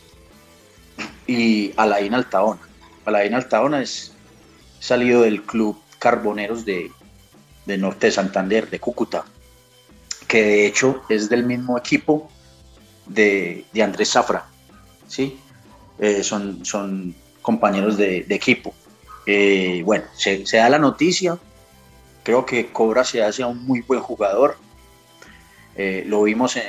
[1.28, 2.60] y Alain Altaona.
[3.06, 4.12] Alain Altaona es
[4.82, 6.92] salido del club Carboneros de,
[7.66, 9.26] Norte de Santander, de Cúcuta,
[10.28, 12.30] que de hecho es del mismo equipo
[13.06, 14.46] de, Andrés Zafra.
[15.08, 15.40] ¿sí?
[16.00, 18.74] Eh, son, son compañeros de, equipo.
[19.26, 21.38] Eh, bueno, se, da la noticia.
[22.24, 24.58] Creo que Cobra se hace a un muy buen jugador.
[25.76, 26.64] Eh, lo vimos en,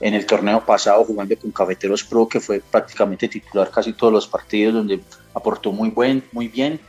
[0.00, 4.26] en el torneo pasado jugando con Cafeteros Pro, que fue prácticamente titular casi todos los
[4.26, 5.00] partidos, donde
[5.34, 6.80] aportó muy, buen, muy bien,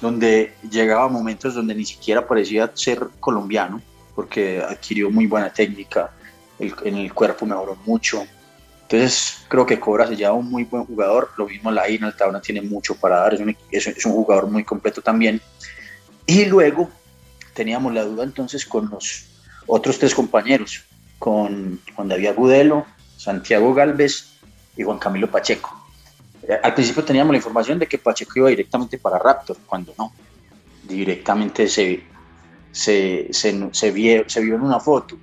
[0.00, 3.80] donde llegaba momentos donde ni siquiera parecía ser colombiano,
[4.14, 6.12] porque adquirió muy buena técnica,
[6.58, 8.26] en el cuerpo mejoró mucho.
[8.82, 12.40] Entonces creo que Cobra se lleva un muy buen jugador, lo mismo la INA, Altaona
[12.40, 15.40] tiene mucho para dar, es un, es un jugador muy completo también.
[16.26, 16.90] Y luego
[17.54, 19.26] teníamos la duda entonces con los
[19.66, 20.84] otros tres compañeros,
[21.18, 22.86] con Juan David Agudelo,
[23.16, 24.34] Santiago Galvez
[24.76, 25.83] y Juan Camilo Pacheco.
[26.46, 30.12] Eh, al principio teníamos la información de que Pacheco iba directamente para Raptor, cuando no.
[30.82, 32.02] Directamente se,
[32.70, 35.16] se, se, vio, se vio en una foto.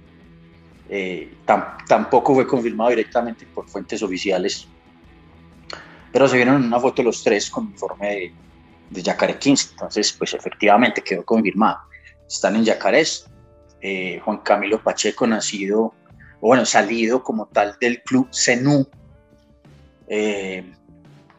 [0.90, 1.38] Eh,
[1.88, 4.68] tampoco fue confirmado directamente por fuentes oficiales,
[6.12, 8.34] pero se vieron en una foto los tres con informe de,
[8.90, 9.70] de Yacaré 15.
[9.72, 11.80] Entonces, pues efectivamente quedó confirmado.
[12.28, 13.26] Están en Yacarés,
[13.82, 15.94] eh, Juan Camilo Pacheco, nacido,
[16.40, 18.28] bueno, salido como tal del club
[20.08, 20.74] eh,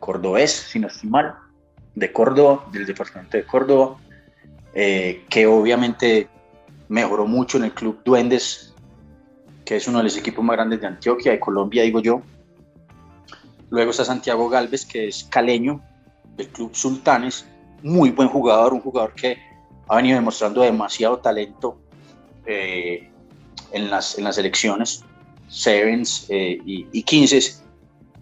[0.02, 1.36] cordobés, si no estoy mal,
[1.94, 3.96] de Córdoba, del departamento de Córdoba,
[4.74, 6.28] eh, que obviamente
[6.88, 8.74] mejoró mucho en el club Duendes,
[9.64, 12.20] que es uno de los equipos más grandes de Antioquia, de Colombia, digo yo.
[13.70, 15.80] Luego está Santiago Galvez, que es caleño
[16.36, 17.46] del club Sultanes,
[17.82, 19.38] muy buen jugador, un jugador que
[19.88, 21.78] ha venido demostrando demasiado talento
[22.44, 23.08] eh,
[23.70, 25.04] en, las, en las elecciones,
[25.46, 27.62] Sevens eh, y, y 15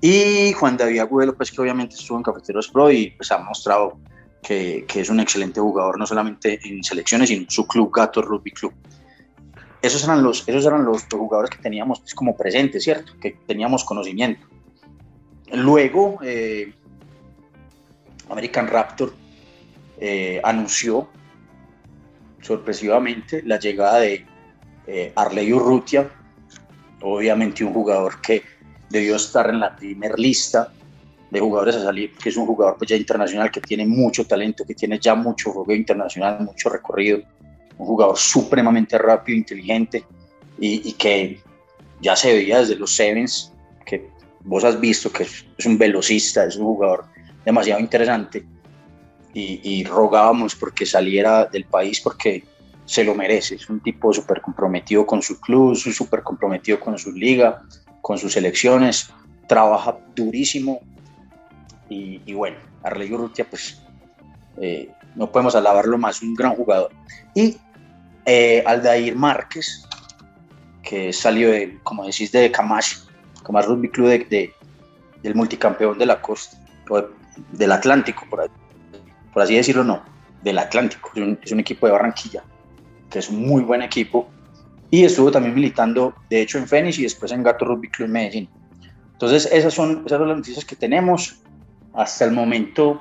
[0.01, 3.99] y Juan David Agudelo, pues que obviamente estuvo en Cafeteros Pro y pues ha mostrado
[4.43, 8.23] que, que, es un excelente jugador, no solamente en selecciones, sino en su club Gato
[8.23, 8.73] Rugby Club.
[9.83, 13.13] Esos eran los, esos eran los, jugadores que teníamos pues, como presentes, ¿cierto?
[13.21, 14.47] Que teníamos conocimiento.
[15.53, 16.73] Luego, eh,
[18.31, 19.13] American Raptor
[20.43, 21.09] anunció
[22.41, 24.25] sorpresivamente la llegada de
[24.87, 26.11] eh, Arley Urrutia,
[27.03, 28.43] obviamente un jugador que
[28.91, 30.73] debió estar en la primera lista
[31.31, 34.67] de jugadores a salir, que es un jugador pues ya internacional que tiene mucho talento,
[34.67, 37.21] que tiene ya mucho juego internacional, mucho recorrido,
[37.79, 40.05] un jugador supremamente rápido, inteligente
[40.59, 41.41] y, que
[42.03, 43.53] ya se veía desde los Sevens,
[43.87, 44.09] que
[44.41, 47.05] vos has visto que es, un velocista, es un jugador
[47.45, 48.45] demasiado interesante
[49.33, 52.45] y, y rogábamos porque saliera del país porque
[52.85, 57.13] se lo merece, es un tipo súper comprometido con su club, súper comprometido con su
[57.13, 57.63] liga,
[58.01, 59.11] con sus selecciones,
[59.47, 60.81] trabaja durísimo.
[61.89, 63.83] Y, bueno, Arley Urrutia pues
[64.61, 66.93] eh, no podemos alabarlo más, un gran jugador.
[67.35, 67.57] Y
[68.27, 69.85] eh, Aldair Márquez,
[70.83, 73.09] que salió de, como decís, de Camacho,
[73.45, 74.53] Camacho Rugby Club de,
[75.23, 76.57] del multicampeón de la costa,
[77.53, 78.49] del Atlántico, por,
[79.33, 80.03] por así decirlo, no,
[80.43, 81.11] del Atlántico,
[81.43, 82.45] es un equipo de Barranquilla
[83.11, 84.29] que es un muy buen equipo,
[84.91, 88.49] y estuvo también militando, de hecho, en Fénix y después en Gato Rugby Club Medellín.
[89.13, 91.41] Entonces, esas son, esas son las noticias que tenemos.
[91.95, 93.01] Hasta el momento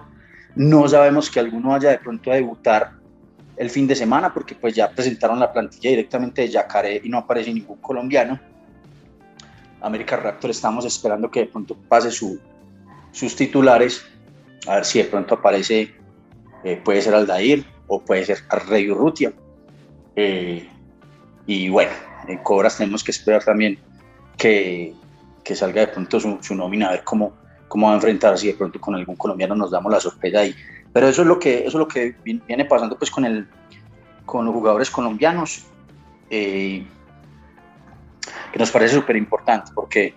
[0.56, 2.94] no sabemos que alguno vaya de pronto a debutar
[3.58, 7.18] el fin de semana, porque pues ya presentaron la plantilla directamente de Yacaré y no
[7.18, 8.40] aparece ningún colombiano.
[9.82, 12.40] América Raptor estamos esperando que de pronto pase su,
[13.12, 14.06] sus titulares,
[14.68, 15.94] a ver si de pronto aparece,
[16.64, 19.34] eh, puede ser Aldair o puede ser Rey Urrutia
[20.16, 20.70] eh,
[21.50, 21.90] y bueno,
[22.28, 23.80] en Cobras tenemos que esperar también
[24.38, 24.94] que,
[25.44, 27.34] que salga de pronto su, nómina, a ver cómo,
[27.68, 30.54] cómo va a enfrentar, si de pronto con algún colombiano nos damos la sorpresa ahí.
[30.94, 33.48] Pero eso es lo que, eso es lo que viene pasando pues con, el,
[34.28, 35.66] con los jugadores colombianos,
[36.30, 36.86] eh,
[38.54, 40.14] que nos parece súper importante porque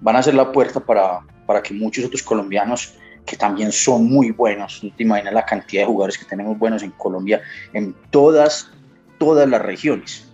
[0.00, 4.32] van a ser la puerta para, para que muchos otros colombianos que también son muy
[4.32, 7.40] buenos, no te imaginas la cantidad de jugadores que tenemos buenos en Colombia,
[7.72, 8.72] en todas
[9.16, 10.31] todas las regiones.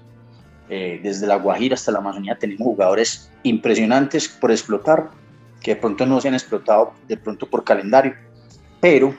[0.71, 5.11] Eh, desde la Guajira hasta la Amazonía tenemos jugadores impresionantes por explotar,
[5.63, 8.15] que de pronto no se han explotado de pronto por calendario,
[8.81, 9.15] pero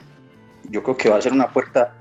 [0.69, 1.95] yo creo que va a ser una puerta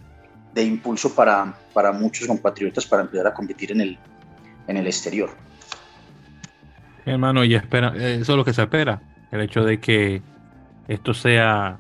[0.53, 3.99] de impulso para, para muchos compatriotas para empezar a competir en el,
[4.67, 5.31] en el exterior.
[7.07, 10.21] Hermano, y espera, eso es lo que se espera, el hecho de que
[10.89, 11.79] esto sea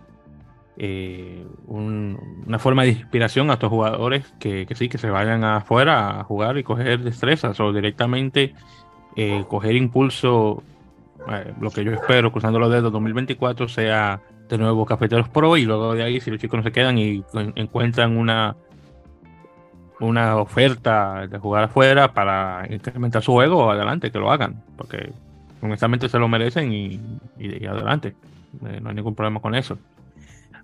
[0.80, 6.24] eh, una forma de inspiración a estos jugadores que, sí, que se vayan afuera a
[6.24, 8.54] jugar y coger destrezas o directamente
[9.16, 10.62] eh, coger impulso.
[11.28, 15.64] Eh, lo que yo espero, cruzando los dedos, 2024 sea de nuevo Cafeteros Pro y
[15.64, 17.24] luego de ahí, si los chicos no se quedan y
[17.56, 18.56] encuentran una
[20.00, 25.12] una oferta de jugar afuera para incrementar su juego, adelante, que lo hagan, porque
[25.60, 27.00] honestamente se lo merecen y,
[27.36, 28.14] y adelante,
[28.60, 29.76] no hay ningún problema con eso.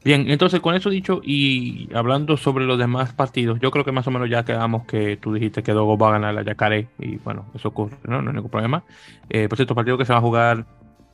[0.05, 4.07] Bien, entonces con eso dicho y hablando sobre los demás partidos, yo creo que más
[4.07, 7.17] o menos ya quedamos que tú dijiste que Dogo va a ganar la Yacaré y
[7.17, 8.85] bueno, eso ocurre, no, no hay ningún problema.
[9.31, 10.67] Eh, por cierto, partido que se va a jugar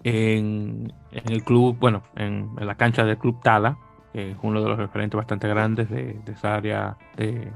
[0.02, 3.78] en, el club, bueno, en, la cancha del Club Tala,
[4.12, 7.48] que es uno de los referentes bastante grandes de, esa área de,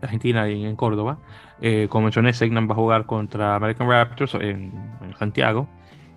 [0.00, 1.18] Argentina y en Córdoba.
[1.60, 4.72] Eh, como mencioné, Segnan va a jugar contra American Raptors en,
[5.18, 5.68] Santiago.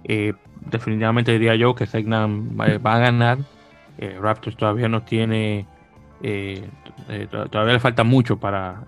[0.06, 0.32] Eh,
[0.72, 3.40] definitivamente diría yo que Segnan va a ganar
[3.98, 5.66] eh, Raptors todavía no tiene,
[6.22, 6.68] eh,
[7.10, 8.84] eh, todavía le falta mucho para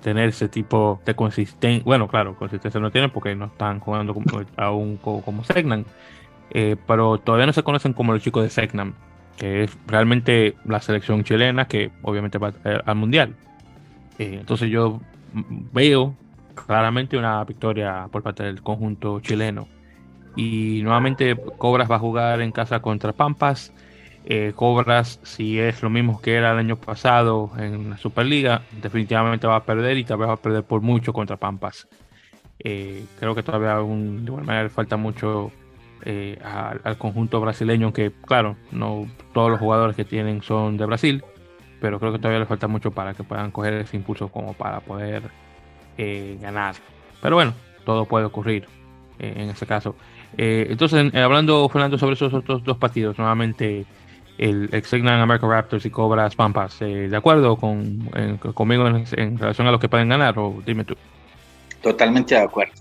[0.00, 1.82] tener ese tipo de consistencia.
[1.84, 4.14] Bueno, claro, consistencia no tienen porque no están jugando
[4.56, 5.42] aún como, como
[6.86, 8.94] pero todavía no se conocen como los chicos de Segnam,
[9.36, 12.52] que es realmente la selección chilena que obviamente va
[12.84, 13.34] al mundial.
[14.18, 15.00] entonces yo
[15.72, 16.14] veo
[16.54, 19.68] claramente una victoria por parte del conjunto chileno.
[20.36, 23.72] Y nuevamente Cobras va a jugar en casa contra Pampas.
[24.26, 29.46] Eh, cobras, si es lo mismo que era el año pasado en la Superliga, definitivamente
[29.46, 31.86] va a perder y tal vez va a perder por mucho contra Pampas.
[32.58, 35.52] Eh, creo que todavía de igual manera le falta mucho
[36.06, 41.22] eh, al, conjunto brasileño, que claro, no todos los jugadores que tienen son de Brasil,
[41.82, 44.80] pero creo que todavía le falta mucho para que puedan coger ese impulso como para
[44.80, 45.24] poder
[46.40, 46.76] ganar.
[47.20, 47.52] Pero bueno,
[47.84, 48.66] todo puede ocurrir
[49.18, 49.94] en ese caso.
[50.36, 53.84] entonces, hablando, Fernando, sobre esos otros dos partidos, nuevamente
[54.38, 56.78] el Exignan American Raptors y Cobras Pampas.
[56.80, 58.10] ¿De acuerdo con,
[58.54, 60.38] conmigo en, relación a lo que pueden ganar?
[60.38, 60.96] O dime tú.
[61.80, 62.74] Totalmente de acuerdo.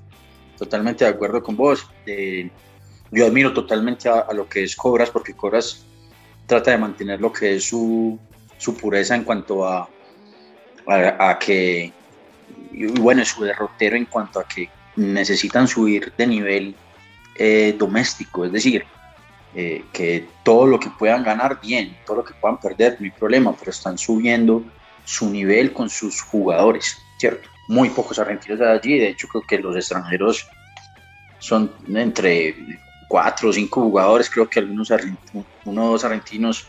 [0.57, 1.87] Totalmente de acuerdo con vos.
[2.05, 2.49] Eh,
[3.11, 5.85] yo admiro totalmente a, lo que es Cobras porque Cobras
[6.47, 8.19] trata de mantener lo que es su,
[8.57, 9.87] su pureza en cuanto a,
[10.87, 11.91] a, que,
[12.71, 16.75] y bueno, su derrotero en cuanto a que necesitan subir de nivel
[17.35, 18.85] eh, doméstico, es decir,
[19.55, 23.11] eh, que todo lo que puedan ganar, bien, todo lo que puedan perder, no hay
[23.11, 24.63] problema, pero están subiendo
[25.05, 27.49] su nivel con sus jugadores, ¿cierto?
[27.67, 30.47] Muy pocos argentinos de allí, de hecho creo que los extranjeros
[31.39, 32.55] son entre
[33.07, 34.91] cuatro o cinco jugadores, creo que algunos
[35.65, 36.67] uno o dos argentinos,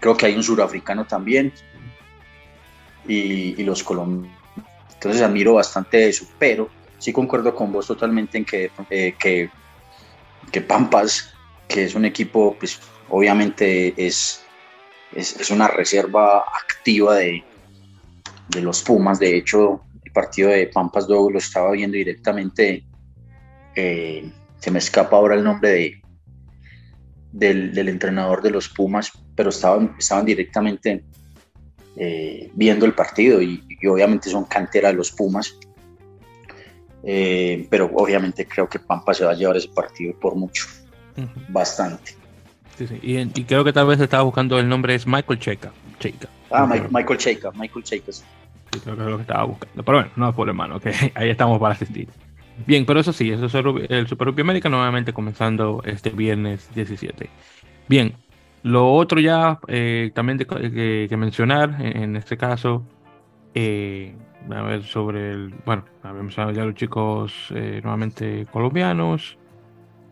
[0.00, 1.52] creo que hay un surafricano también,
[3.08, 4.38] y, los colombianos.
[4.94, 9.50] Entonces admiro bastante eso, pero sí concuerdo con vos totalmente en que, eh, que,
[10.50, 11.32] que, Pampas,
[11.68, 14.42] que es un equipo, pues obviamente es,
[15.14, 17.44] es, una reserva activa de,
[18.48, 19.18] de, los Pumas.
[19.18, 22.84] De hecho, el partido de Pampas 2 lo estaba viendo directamente.
[23.76, 26.02] Eh, se me escapa ahora el nombre de,
[27.32, 31.04] del, entrenador de los Pumas, pero estaban, estaban directamente
[31.96, 35.56] eh, viendo el partido y, obviamente son cantera de los Pumas.
[37.04, 40.66] Eh, pero obviamente creo que Pampa se va a llevar ese partido por mucho,
[41.48, 42.16] bastante.
[43.02, 45.72] Y, creo que tal vez estaba buscando el nombre es Michael Checa.
[45.98, 46.28] Checa.
[46.50, 48.12] Ah, Michael Checa, Michael Checa.
[48.12, 49.82] Sí, creo que es lo que estaba buscando.
[49.82, 52.08] Pero bueno, no es por hermano, que ahí estamos para asistir.
[52.66, 53.54] Bien, pero eso sí, eso es
[53.90, 57.30] el Super Rugby América nuevamente comenzando este viernes 17.
[57.88, 58.14] Bien,
[58.62, 62.84] lo otro ya eh, también que, mencionar en, este caso,
[63.54, 64.14] eh,
[64.50, 69.38] a ver sobre el, bueno, habíamos mencionado ya los chicos eh, nuevamente colombianos.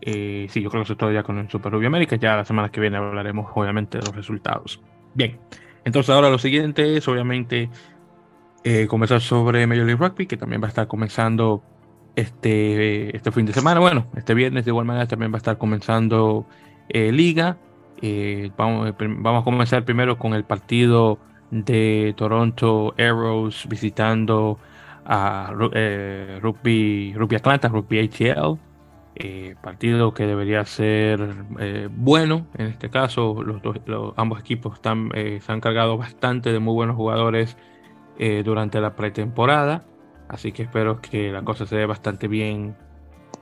[0.01, 2.15] Sí, yo creo que eso ya con el Super Rugby América.
[2.15, 4.81] Ya la semana que viene hablaremos obviamente de los resultados.
[5.13, 5.39] Bien,
[5.85, 7.69] entonces ahora lo siguiente es obviamente
[8.89, 11.63] comenzar sobre Major League Rugby, que también va a estar comenzando
[12.17, 13.79] este, este fin de semana.
[13.79, 16.47] Bueno, este viernes de igual manera también va a estar comenzando
[16.89, 17.57] eh, Liga.
[18.01, 21.19] Eh, vamos, vamos a comenzar primero con el partido
[21.51, 24.57] de Toronto Arrows visitando
[25.05, 28.57] a eh, Rugby, Rugby Atlanta, Rugby ATL.
[29.61, 31.19] Partido que debería ser
[31.91, 33.41] bueno en este caso.
[33.43, 37.57] Los, ambos equipos están, se han cargado bastante de muy buenos jugadores
[38.43, 39.85] durante la pretemporada.
[40.29, 42.75] Así que espero que la cosa se dé bastante bien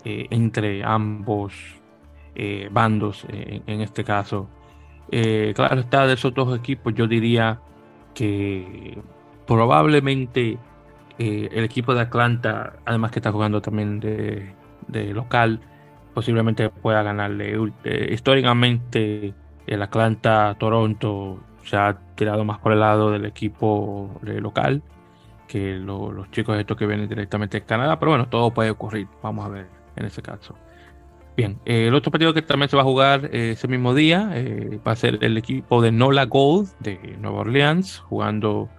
[0.03, 1.53] eh, entre ambos
[2.35, 4.47] eh, bandos eh, en este caso.
[5.09, 7.59] claro está, de esos dos equipos yo diría
[8.13, 9.01] que
[9.47, 10.57] probablemente
[11.17, 14.53] el equipo de Atlanta, además que está jugando también de,
[14.87, 15.59] de local,
[16.13, 17.57] posiblemente pueda ganarle.
[18.09, 19.33] históricamente
[19.67, 24.83] el Atlanta-Toronto se ha tirado más por el lado del equipo local
[25.47, 29.45] que los chicos estos que vienen directamente de Canadá, pero bueno, todo puede ocurrir, vamos
[29.45, 30.55] a ver en ese caso.
[31.37, 34.31] Bien, eh, el otro partido que también se va a jugar eh, ese mismo día
[34.33, 38.69] eh, va a ser el equipo de Nola Gold de Nueva Orleans jugando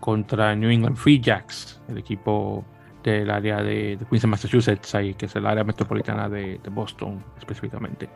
[0.00, 2.64] contra New England Free Jacks, el equipo
[3.02, 8.08] del área de, Queens, Massachusetts, ahí, que es el área metropolitana de, de Boston específicamente.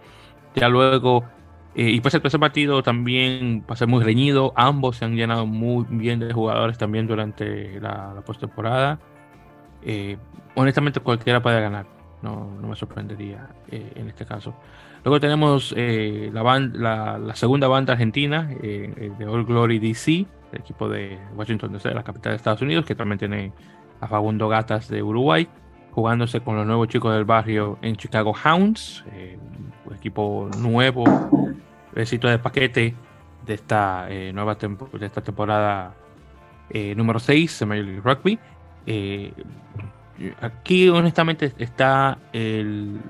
[0.55, 1.25] Ya luego
[1.75, 4.53] eh, y pues el tercer partido también va a ser muy reñido.
[4.57, 8.99] Ambos se han llenado muy bien de jugadores también durante la, la postemporada.
[9.83, 10.19] Eh,
[10.55, 11.87] honestamente, cualquiera puede ganar.
[12.21, 14.55] No, no me sorprendería eh, en este caso.
[15.03, 21.73] Luego tenemos la, la, segunda banda argentina de All Glory DC, el equipo de Washington
[21.73, 23.53] DC, la capital de Estados Unidos, que también tiene
[24.03, 25.49] a Fagundo Gatas de Uruguay,
[25.93, 29.05] jugándose con los nuevos chicos del barrio en Chicago Hounds,
[29.87, 31.05] un equipo nuevo
[31.95, 32.95] besito de paquete
[33.47, 35.95] de esta eh, nueva de esta temporada
[36.71, 38.39] eh, número 6 de Major League Rugby.
[38.87, 39.33] Eh,
[40.41, 43.01] aquí honestamente está el,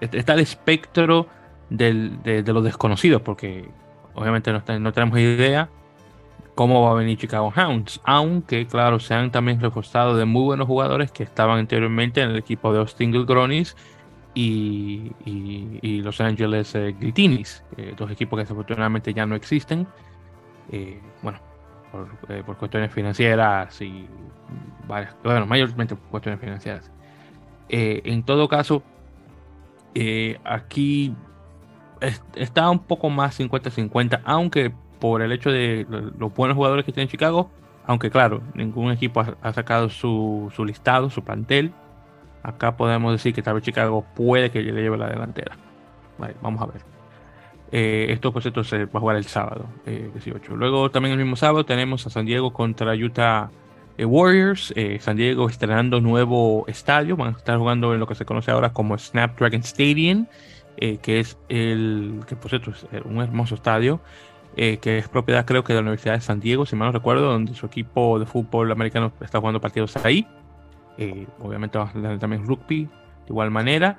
[0.00, 1.26] está el espectro
[1.68, 3.68] del, de, de, los desconocidos, porque
[4.14, 5.68] obviamente no, no, tenemos idea
[6.58, 10.66] cómo va a venir Chicago Hounds, aunque claro, se han también reforzado de muy buenos
[10.66, 13.76] jugadores que estaban anteriormente en el equipo de Austin Gilgronis
[14.34, 15.12] y,
[16.02, 19.86] Los Angeles eh, eh, dos equipos que desafortunadamente ya no existen,
[20.72, 21.38] eh, bueno,
[22.44, 24.08] por, cuestiones financieras y
[24.88, 26.90] varias, bueno, mayormente por cuestiones financieras.
[27.68, 28.82] en todo caso,
[30.42, 31.14] aquí
[32.34, 35.86] está un poco más 50-50, aunque por el hecho de
[36.18, 37.50] los buenos jugadores que tiene Chicago,
[37.86, 41.72] aunque claro, ningún equipo ha, sacado su, su, listado, su plantel,
[42.42, 45.56] Acá podemos decir que tal vez Chicago puede que le lleve la delantera.
[46.40, 46.82] vamos a ver.
[47.70, 50.52] Eh, esto, pues, esto se va a jugar el sábado, 18.
[50.52, 53.50] Eh, Luego, también el mismo sábado, tenemos a San Diego contra Utah
[53.98, 54.72] eh, Warriors.
[55.00, 57.16] San Diego estrenando nuevo estadio.
[57.16, 60.26] Van a estar jugando en lo que se conoce ahora como Snapdragon Stadium,
[60.78, 64.00] que es el que, por cierto, es un hermoso estadio.
[64.58, 67.30] Que es propiedad, creo que de la Universidad de San Diego, si mal no recuerdo,
[67.30, 70.26] donde su equipo de fútbol americano está jugando partidos ahí.
[70.96, 71.78] Eh, obviamente
[72.18, 72.90] también rugby de
[73.28, 73.98] igual manera.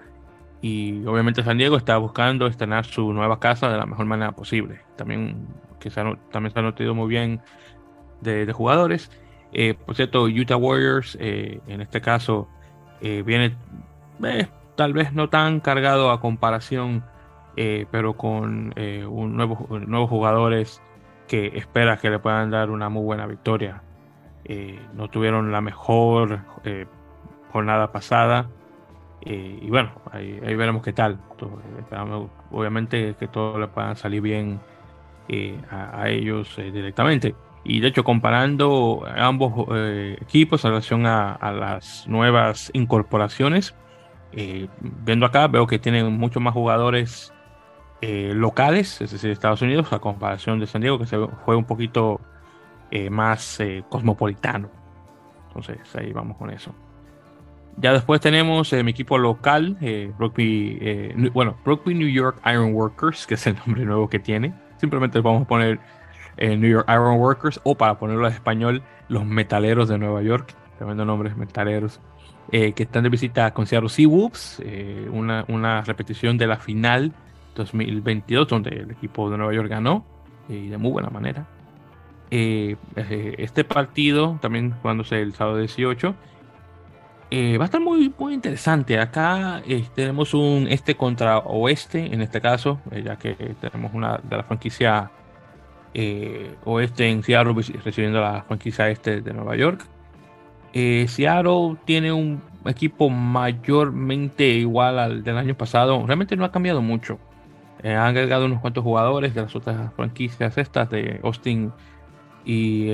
[0.62, 4.82] Y obviamente San Diego está buscando estrenar su nueva casa de la mejor manera posible.
[4.98, 5.48] También,
[5.80, 7.40] que se también se han notado muy bien
[8.20, 9.10] de, jugadores.
[9.54, 12.50] Eh, por cierto, Utah Warriors, eh, en este caso,
[13.02, 13.56] viene
[14.76, 17.06] tal vez no tan cargado a comparación,
[17.92, 20.82] pero con nuevo, nuevos jugadores
[21.28, 23.82] que espera que le puedan dar una muy buena victoria.
[24.94, 26.40] no tuvieron la mejor
[27.52, 28.50] jornada pasada.
[29.26, 31.20] y bueno, ahí, veremos qué tal.
[32.52, 34.60] obviamente que todo le pueda salir bien
[35.70, 37.36] a, ellos directamente.
[37.64, 43.76] Y de hecho, comparando ambos eh, equipos en relación a, las nuevas incorporaciones,
[44.32, 47.34] eh, viendo acá, veo que tienen muchos más jugadores
[48.02, 52.22] eh, locales, es decir, Estados Unidos, a comparación de San Diego, que fue un poquito
[53.12, 54.68] más cosmopolitano.
[55.48, 56.74] Entonces, ahí vamos con eso.
[57.78, 59.78] Ya después tenemos mi equipo local,
[60.18, 64.54] Rugby, bueno, Rugby New York Iron Workers, que es el nombre nuevo que tiene.
[64.78, 65.80] Simplemente vamos a poner
[66.42, 70.56] eh, New York Iron Workers, o para ponerlo en español, los Metaleros de Nueva York,
[70.78, 72.00] tremendo nombres, Metaleros,
[72.54, 77.12] eh, que están de visita con Seattle Seawolves, eh, una, una, repetición de la final
[77.56, 80.06] 2022, donde el equipo de Nueva York ganó,
[80.48, 81.48] y de muy buena manera.
[82.32, 86.16] este partido, también jugándose el sábado 18,
[87.32, 89.00] va a estar muy, muy interesante.
[89.00, 89.62] Acá
[89.96, 95.12] tenemos un este contra oeste, en este caso, ya que tenemos una de la franquicia
[95.94, 99.86] eh, oeste en Seattle recibiendo la franquicia este de Nueva York.
[100.74, 106.06] Eh, Seattle tiene un equipo mayormente igual al del año pasado.
[106.06, 107.20] Realmente no ha cambiado mucho.
[107.84, 111.72] Eh, han agregado unos cuantos jugadores de las otras franquicias estas de Austin
[112.46, 112.90] y,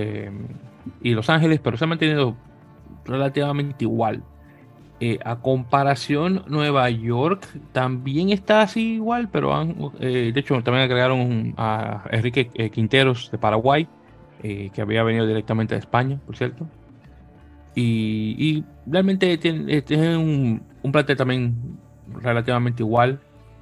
[1.01, 2.36] y Los Ángeles, pero se ha mantenido
[3.05, 4.23] relativamente igual.
[5.01, 10.86] Eh, a comparación, Nueva York también está así igual, pero han, eh, de hecho también
[10.86, 13.88] agregaron a Enrique eh, Quinteros de Paraguay,
[14.41, 16.67] que había venido directamente de España, por cierto.
[17.73, 21.55] Y, realmente tiene, un, un, plantel también
[22.21, 23.19] relativamente igual.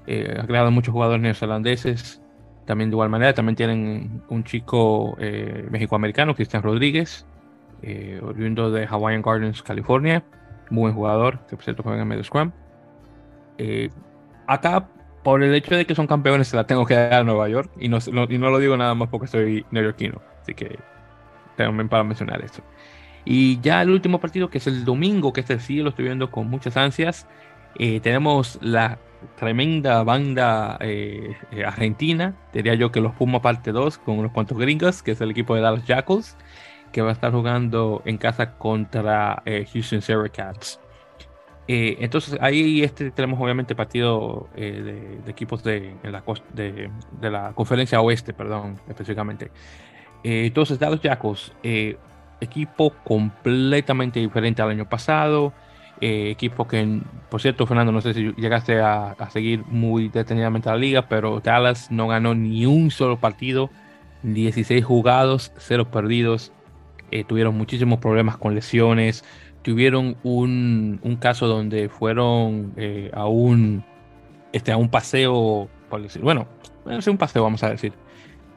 [0.08, 2.22] Ha creado muchos jugadores neozelandeses
[2.66, 3.34] también de igual manera.
[3.34, 5.18] También tienen un chico
[5.70, 7.26] mexicoamericano, Cristian Rodríguez,
[8.22, 10.24] oriundo de Hawaiian Gardens, California
[10.74, 12.51] muy buen jugador, que por cierto juega en medio scrum.
[13.58, 13.89] Eh,
[14.47, 14.89] acá,
[15.24, 17.72] por el hecho de que son campeones, se la tengo que dar a Nueva York.
[17.80, 17.99] Y no,
[18.30, 20.22] y no lo digo nada más porque soy neoyorquino.
[20.41, 20.80] Así que
[21.56, 22.64] tengo para mencionar eso.
[23.24, 26.30] Y ya el último partido, que es el domingo, que este sí lo estoy viendo
[26.30, 27.28] con muchas ansias.
[27.80, 28.99] Eh, tenemos la
[29.38, 35.01] tremenda banda eh, argentina, diría yo que los Puma parte 2 con unos cuantos gringos,
[35.01, 36.38] que es el equipo de Dallas Jackals
[36.93, 39.99] que va a estar jugando en casa contra eh, Houston
[40.32, 40.80] Cats.
[41.67, 48.34] Eh, entonces ahí este tenemos obviamente partido eh, de, equipos de, de, la conferencia oeste,
[48.34, 49.49] perdón, específicamente.
[50.24, 51.53] entonces Dallas Jackals,
[52.39, 55.53] equipo completamente diferente al año pasado.
[56.02, 61.08] Equipo que, por cierto, Fernando, no sé si llegaste a, seguir muy detenidamente la liga,
[61.08, 63.70] pero Dallas no ganó ni un solo partido,
[64.24, 66.52] 16 jugados, 0 perdidos,
[67.12, 69.24] eh, tuvieron muchísimos problemas con lesiones,
[69.62, 73.86] tuvieron un, un caso donde fueron eh, a, un,
[74.52, 76.48] este, a un paseo, por decir, bueno,
[76.86, 77.94] un paseo, vamos a decir,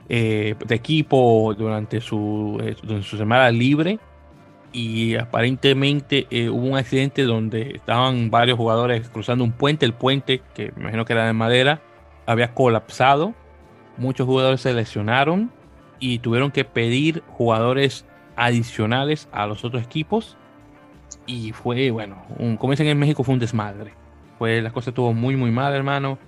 [0.08, 2.60] eh, de equipo durante su,
[3.02, 3.98] su semana libre
[4.72, 10.72] y aparentemente hubo un accidente donde estaban varios jugadores cruzando un puente, el puente, que
[10.76, 11.80] me imagino que era de madera,
[12.26, 13.34] había colapsado,
[13.96, 15.50] muchos jugadores se lesionaron
[15.98, 18.04] y tuvieron que pedir jugadores
[18.36, 20.36] adicionales a los otros equipos.
[21.26, 23.94] Y fue, bueno, un, como dicen en México, fue un desmadre.
[24.38, 26.18] Pues la cosa estuvo muy, muy mal, hermano.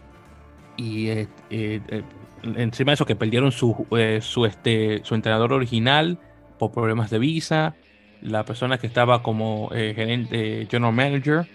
[0.76, 2.02] Y eh, eh, eh,
[2.42, 3.86] encima de eso, que perdieron su,
[4.20, 6.18] su, este, su entrenador original
[6.58, 7.76] por problemas de visa.
[8.22, 11.46] La persona que estaba como gerente, general manager,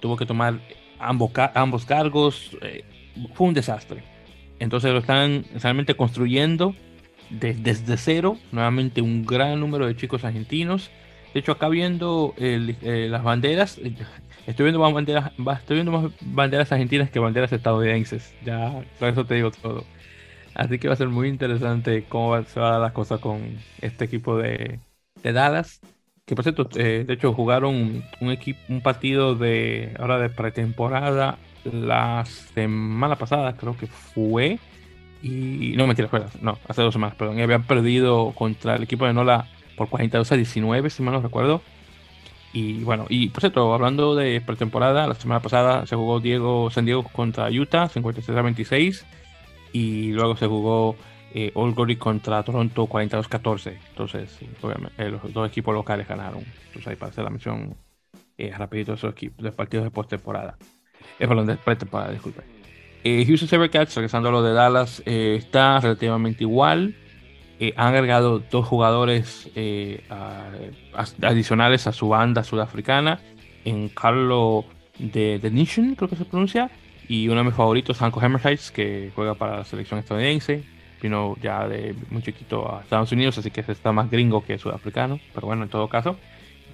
[0.00, 0.60] tuvo que tomar
[0.98, 2.56] ambos, ambos cargos.
[3.34, 4.02] fue un desastre.
[4.58, 6.74] Entonces lo están realmente construyendo
[7.30, 10.90] desde cero, nuevamente un gran número de chicos argentinos.
[11.34, 13.94] De hecho, acá viendo eh, las banderas, eh,
[14.46, 18.34] estoy viendo más banderas, estoy viendo más banderas argentinas que banderas estadounidenses.
[18.44, 19.84] Ya, por eso te digo todo.
[20.54, 23.58] Así que va a ser muy interesante cómo se va a dar las cosas con
[23.82, 24.80] este equipo de,
[25.22, 25.80] Dallas.
[26.24, 31.38] Que por cierto, eh, de hecho, jugaron un, equipo, un partido de ahora de pretemporada
[31.64, 34.58] la semana pasada, creo que fue
[35.22, 36.08] y no mentira,
[36.40, 40.30] no, hace dos semanas, perdón, y habían perdido contra el equipo de Nola por 42
[40.30, 41.62] a 19, si mal no recuerdo.
[42.52, 46.86] Y bueno, y por cierto, hablando de pretemporada, la semana pasada se jugó Diego San
[46.86, 49.06] Diego contra Utah, 56 a 26,
[49.72, 50.96] y luego se jugó
[51.36, 51.52] eh,
[51.98, 53.78] contra Toronto, 42 a 14.
[53.90, 56.42] Entonces, obviamente, eh, los dos equipos locales ganaron.
[56.66, 57.76] Entonces, ahí para hacer la mención
[58.38, 60.56] eh, rapidito de esos equipos, de partidos de postemporada.
[61.18, 62.42] Eh, perdón, de pretemporada, disculpe.
[63.04, 66.96] Eh, Houston Sabercats, regresando a lo de Dallas, eh, está relativamente igual.
[67.76, 69.50] Han agregado dos jugadores
[71.22, 73.18] adicionales a su banda sudafricana,
[73.64, 74.66] en Carlo
[74.98, 76.70] de, de Nation, creo que se pronuncia,
[77.08, 80.75] y uno de mis favoritos, Hanko Hammerheitz, que juega para la selección estadounidense.
[81.06, 85.20] Vino ya de muy chiquito a Estados Unidos, así que está más gringo que sudafricano,
[85.32, 86.16] pero bueno, en todo caso.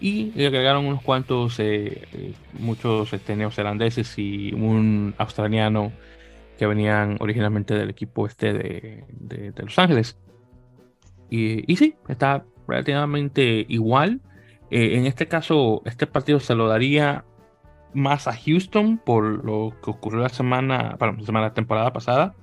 [0.01, 1.61] Y le agregaron unos cuantos,
[2.59, 5.93] muchos este, neozelandeses y un australiano
[6.59, 10.19] que venían originalmente del equipo este de, de, Los Ángeles.
[11.29, 14.21] Y, y, sí, está relativamente igual.
[14.71, 17.25] Eh, en este caso, este partido se lo daría
[17.95, 22.35] más a Houston por lo que ocurrió la semana, para la semana temporada pasada.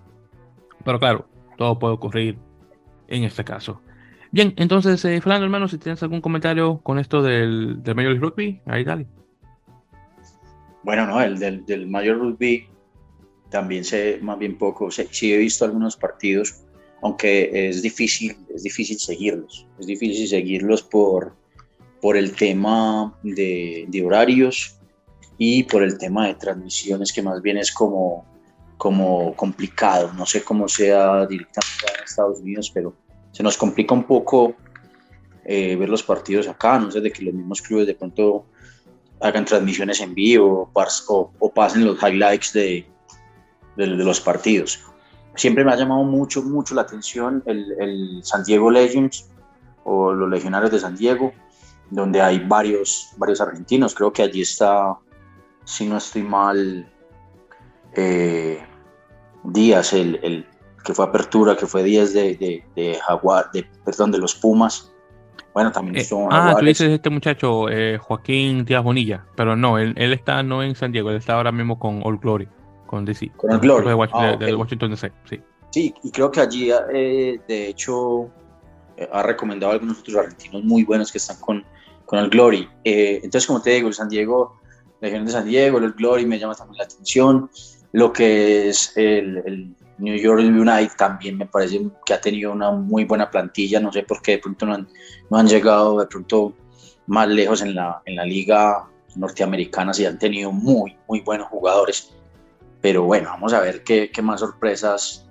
[0.86, 1.28] Pero claro,
[1.60, 2.38] todo puede ocurrir
[3.10, 3.82] en este caso.
[4.32, 8.62] Bien, entonces, eh, Fernando, hermano, si tienes algún comentario con esto del, del Major Rugby,
[8.66, 9.08] ahí dale.
[10.84, 12.66] Bueno, no, el del, del Major Rugby
[13.50, 16.64] también sé más bien poco, sí he visto algunos partidos,
[17.02, 21.36] aunque es difícil, es difícil seguirlos, es difícil seguirlos por,
[22.02, 24.78] por el tema de horarios
[25.38, 28.26] y por el tema de transmisiones, que más bien es como,
[28.80, 32.94] como complicado, no sé cómo sea directamente en Estados Unidos, pero
[33.34, 34.56] se nos complica un poco
[35.44, 38.46] eh, ver los partidos acá, no sé, de que los mismos clubes de pronto
[39.20, 42.88] hagan transmisiones en vivo o, o pasen los highlights de,
[43.76, 44.80] de, los partidos.
[45.36, 49.30] Siempre me ha llamado mucho, mucho la atención el, el, San Diego Legends
[49.84, 51.34] o los Legionarios de San Diego,
[51.90, 53.94] donde hay varios, varios argentinos.
[53.94, 54.98] Creo que allí está,
[55.66, 56.90] si no estoy mal,
[57.94, 58.64] eh,
[59.44, 60.46] Díaz, el, el,
[60.84, 64.92] que fue apertura, que fue Díaz de, de, de Jaguar, de, perdón, de los Pumas.
[65.54, 69.94] Bueno, también eh, Ah, tú dices este muchacho, eh, Joaquín Díaz Bonilla, pero no, él,
[69.98, 72.48] él, está no en San Diego, él está ahora mismo con All Glory
[72.90, 73.32] con DC.
[73.38, 73.88] Con el Glory.
[73.88, 75.40] De, Washington, ah, Washington DC, sí.
[75.72, 78.32] Sí, y creo que allí, eh, de hecho,
[78.98, 81.64] eh, ha recomendado a algunos otros argentinos muy buenos que están con,
[82.06, 82.68] con el Glory.
[82.84, 84.60] Entonces, como te digo, el San Diego,
[85.02, 87.50] la región de San Diego, el Glory me llama también la atención.
[87.92, 92.72] Lo que es el, el New York United también me parece que ha tenido una
[92.72, 93.80] muy buena plantilla.
[93.80, 94.88] No sé por qué de pronto no han,
[95.30, 96.54] no han llegado de pronto
[97.08, 98.86] más lejos en la, en la liga
[99.16, 102.14] norteamericana, sí han tenido muy, muy buenos jugadores
[102.82, 105.26] pero bueno, vamos a ver qué, qué más sorpresas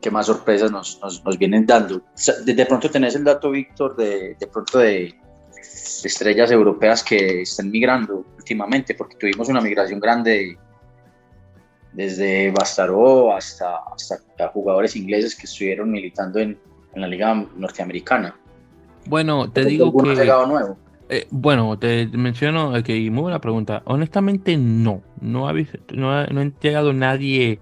[0.00, 2.00] qué más sorpresas nos, nos, vienen dando.
[2.44, 5.12] De, pronto tenés el dato, Víctor, de, de pronto de,
[5.56, 10.56] estrellas europeas que están migrando últimamente, porque tuvimos una migración grande
[11.98, 16.56] desde Bastaró hasta, hasta jugadores ingleses que estuvieron militando en,
[16.94, 18.36] en la liga norteamericana.
[19.06, 20.14] Bueno, te digo que...
[20.14, 20.78] llegado nuevo?
[21.08, 23.82] Eh, bueno, te menciono que muy buena pregunta.
[23.84, 25.02] Honestamente, no.
[25.20, 25.54] No ha,
[25.92, 26.26] no ha,
[26.60, 27.58] llegado nadie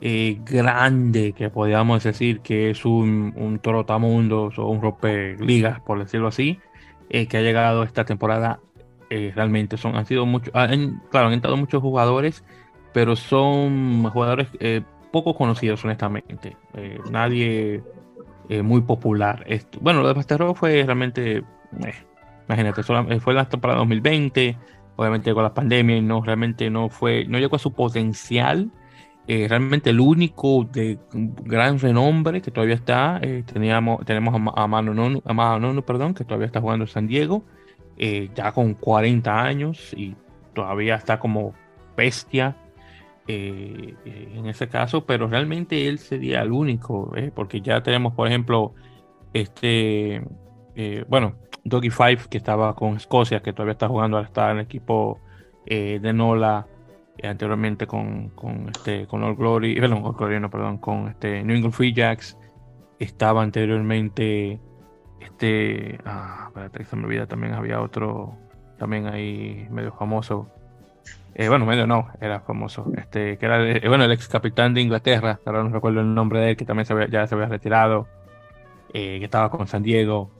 [0.00, 4.80] eh, grande que podríamos decir que es un, un trotamundos o un
[5.40, 6.58] ligas, por decirlo así,
[7.10, 8.60] eh, que ha llegado esta temporada.
[9.10, 12.44] realmente son, han sido muchos, claro, han entrado muchos jugadores,
[12.92, 14.48] pero son jugadores
[15.10, 16.56] poco conocidos, honestamente.
[17.10, 17.82] nadie
[18.62, 19.44] muy popular.
[19.80, 21.44] Bueno, lo de Pastero fue realmente
[22.48, 24.56] Imagínate, eh, fue la temporada 2020,
[24.96, 28.70] obviamente con la pandemia, no realmente no fue, no llegó a su potencial.
[29.26, 34.94] Eh, realmente el único de gran renombre que todavía está, eh, teníamos, tenemos a, Mano
[34.94, 37.44] Nono, a perdón, que todavía está jugando en San Diego,
[37.98, 40.14] ya con 40 años y
[40.54, 41.52] todavía está como
[41.96, 42.56] bestia
[43.28, 48.74] en ese caso, pero realmente él sería el único, porque ya tenemos, por ejemplo,
[49.34, 50.22] este,
[51.08, 51.34] bueno,
[51.68, 55.20] Doggy Five, que estaba con Escocia, que todavía está jugando, está en el equipo
[55.66, 56.66] eh, de Nola,
[57.18, 61.08] eh, anteriormente con, con, este, con All Glory, eh, perdón, All Glory, no, perdón, con
[61.08, 62.38] este New England Free Jacks,
[62.98, 64.60] estaba anteriormente,
[65.20, 68.36] este, ah, espérate se me olvida, también había otro,
[68.78, 70.48] también ahí medio famoso,
[71.48, 75.62] bueno, medio no, era famoso, este, que era, bueno, el ex capitán de Inglaterra, ahora
[75.62, 78.08] no recuerdo el nombre de él, que también se ya se había retirado,
[78.92, 80.30] que estaba con San Diego,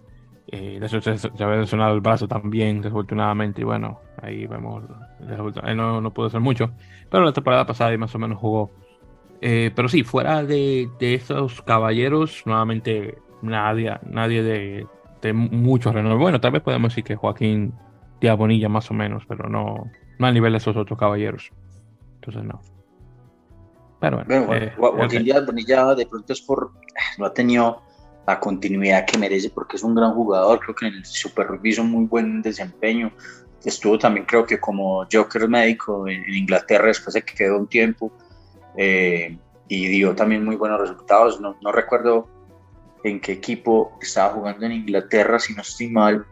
[0.51, 3.61] eh, de hecho, se, había lesionado el brazo también, desafortunadamente.
[3.61, 4.83] Y bueno, ahí vemos.
[5.77, 6.71] no, no pudo hacer mucho.
[7.11, 8.71] Pero la temporada pasada más o menos jugó.
[9.41, 14.87] Eh, pero sí, fuera de, de, esos caballeros, nuevamente nadie, nadie de,
[15.23, 16.19] de mucho renombre.
[16.19, 17.75] Bueno, tal vez podemos decir que Joaquín
[18.21, 21.51] Diabonilla más o menos, pero no, no a nivel de esos otros caballeros.
[22.17, 22.61] Entonces no.
[24.01, 24.55] Pero bueno.
[24.55, 26.73] Eh, Joaquín Diabonilla de pronto es por.
[27.19, 27.83] No ha tenido
[28.27, 31.71] la continuidad que merece porque es un gran jugador, creo que en el Super Rugby
[31.71, 33.11] hizo muy buen desempeño,
[33.65, 38.13] estuvo también creo que como Joker médico en, Inglaterra, después se quedó un tiempo
[38.77, 41.41] eh, y dio también muy buenos resultados.
[41.41, 42.29] No, no, recuerdo
[43.03, 46.27] en qué equipo estaba jugando en Inglaterra, si no estoy mal.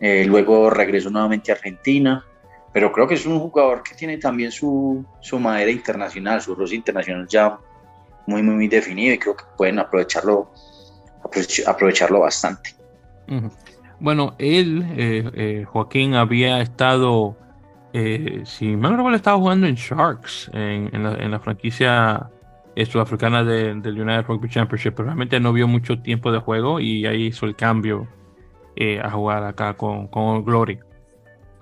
[0.00, 2.26] Eh, luego regresó nuevamente a Argentina,
[2.72, 6.76] pero creo que es un jugador que tiene también su, su madera internacional, su rostro
[6.76, 7.58] internacional ya
[8.26, 10.50] muy, muy, muy definido y creo que pueden aprovecharlo,
[11.66, 12.74] aprovecharlo bastante.
[14.00, 17.36] Bueno, él, eh, eh, Joaquín, había estado,
[17.92, 22.30] eh, si mal no recuerdo, estaba jugando en Sharks, en, la, franquicia
[22.90, 27.26] sudafricana del United Rugby Championship, pero realmente no vio mucho tiempo de juego y ahí
[27.26, 28.08] hizo el cambio
[29.02, 30.80] a jugar acá con, con Glory.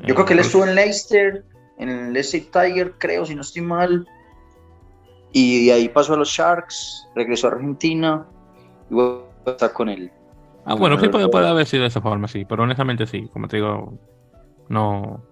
[0.07, 1.45] Yo creo que él estuvo en Leicester,
[1.79, 4.07] en el Leicester Tiger, creo, si no estoy mal.
[5.33, 8.27] Y de ahí pasó a los Sharks, regresó a Argentina
[8.91, 10.11] y a estar con él
[10.65, 13.49] Ah, bueno, sí puede, puede, haber sido de esa forma, sí, pero honestamente sí, como
[13.49, 13.99] te digo,
[14.69, 15.23] no,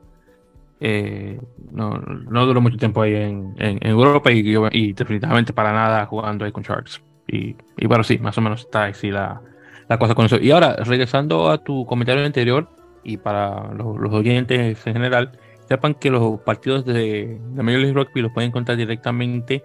[0.80, 1.38] eh,
[1.70, 4.38] no, no duró mucho tiempo ahí en, en, Europa y,
[4.72, 7.02] y, definitivamente para nada jugando ahí con Sharks.
[7.26, 9.40] Y, y bueno, sí, más o menos está así la,
[9.88, 10.38] la cosa con eso.
[10.38, 12.68] Y ahora, regresando a tu comentario anterior,
[13.08, 15.32] y para los, oyentes en general,
[15.66, 19.62] sepan que los partidos de, de Major League Rugby los pueden encontrar directamente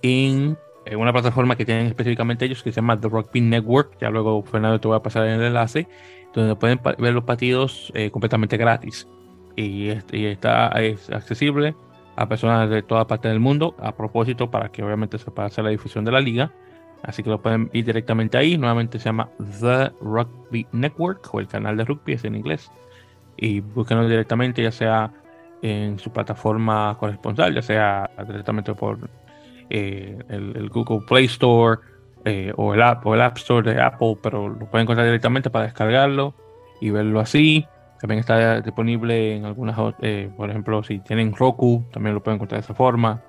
[0.00, 0.56] en
[0.94, 3.98] una plataforma que tienen específicamente ellos que se llama The Rugby Network.
[4.00, 5.88] Ya luego, Fernando, te voy a pasar el enlace,
[6.32, 9.06] donde pueden ver los partidos eh, completamente gratis.
[9.56, 11.74] Y, está es accesible
[12.16, 15.64] a personas de toda parte del mundo, a propósito, para que obviamente se pueda hacer
[15.64, 16.50] la difusión de la liga.
[17.02, 18.56] Así que lo pueden ir directamente ahí.
[18.56, 19.28] Nuevamente se llama
[19.60, 22.70] The Rugby Network o el canal de rugby, es en inglés.
[23.36, 25.12] Y búsquenlo directamente, ya sea
[25.62, 28.98] en su plataforma corresponsal, ya sea directamente por
[29.70, 31.80] eh, el, Google Play Store
[32.24, 35.50] eh, o, el App, o el App Store de Apple, pero lo pueden encontrar directamente
[35.50, 36.34] para descargarlo
[36.80, 37.66] y verlo así.
[38.00, 42.60] También está disponible en algunas, eh, por ejemplo, si tienen Roku, también lo pueden encontrar
[42.60, 43.22] de esa forma.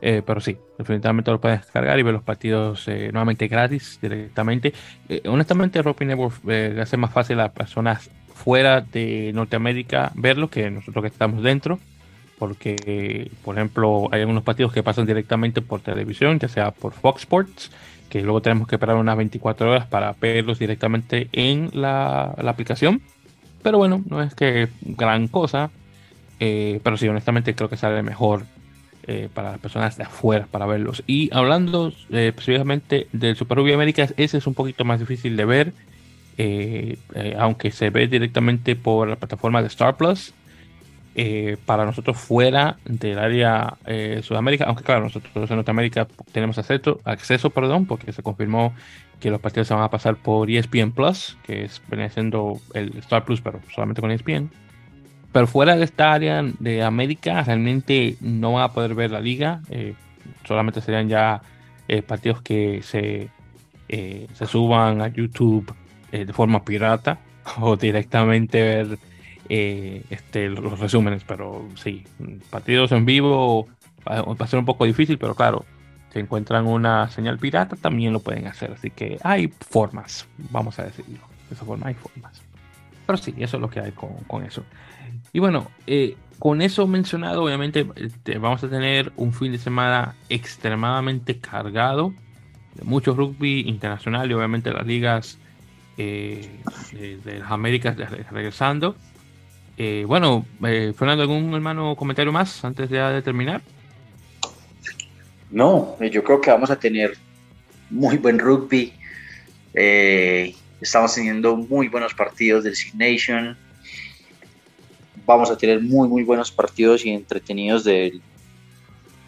[0.00, 4.72] pero sí, definitivamente lo pueden descargar y ver los partidos nuevamente gratis directamente.
[5.26, 6.34] honestamente, Rugby Network
[6.80, 8.10] hace más fácil a las personas
[8.44, 11.78] fuera de Norteamérica verlo que nosotros que estamos dentro
[12.40, 17.20] porque, por ejemplo, hay algunos partidos que pasan directamente por televisión, ya sea por Fox
[17.20, 17.70] Sports,
[18.08, 23.02] que luego tenemos que esperar unas 24 horas para verlos directamente en la, aplicación.
[23.62, 25.70] Pero bueno, no es que gran cosa,
[26.40, 28.46] eh, pero sí, honestamente creo que sale mejor
[29.06, 31.02] eh, para las personas de afuera para verlos.
[31.06, 35.44] Y hablando eh, específicamente del Super Rugby Américas, ese es un poquito más difícil de
[35.44, 35.72] ver,
[37.38, 40.34] aunque se ve directamente por la plataforma de Star Plus.
[41.16, 47.00] Eh, para nosotros fuera del área eh, Sudamérica, aunque claro, nosotros en Norteamérica tenemos acceso,
[47.04, 48.72] acceso perdón, porque se confirmó
[49.18, 51.82] que los partidos se van a pasar por ESPN Plus, que es,
[52.14, 54.50] siendo el Star Plus, pero solamente con ESPN.
[55.32, 59.62] Pero fuera de esta área de América, realmente no van a poder ver la liga,
[59.68, 59.94] eh,
[60.44, 61.42] solamente serían ya
[62.06, 63.30] partidos que se,
[63.88, 65.74] se suban a YouTube
[66.10, 67.18] de forma pirata
[67.60, 68.98] o directamente ver
[69.48, 72.04] eh, este, los resúmenes, pero sí,
[72.50, 73.66] partidos en vivo
[74.08, 75.64] va, a ser un poco difícil, pero claro,
[76.12, 80.84] si encuentran una señal pirata también lo pueden hacer, así que hay formas, vamos a
[80.84, 81.18] decirlo,
[81.48, 82.40] de esa forma hay formas.
[83.06, 84.62] Pero sí, eso es lo que hay con, eso.
[85.32, 90.14] Y bueno, eh, con eso mencionado, obviamente este, vamos a tener un fin de semana
[90.28, 92.14] extremadamente cargado
[92.74, 95.38] de mucho rugby internacional y obviamente las ligas
[96.00, 97.96] eh, de, las Américas
[98.30, 98.96] regresando.
[99.76, 103.60] Eh, bueno, eh, Fernando, ¿algún hermano comentario más antes de terminar?
[105.50, 107.16] No, eh, yo creo que vamos a tener
[107.90, 108.92] muy buen rugby.
[109.74, 113.56] estamos teniendo muy buenos partidos Six Nation.
[115.26, 118.22] Vamos a tener muy, muy buenos partidos y entretenidos del,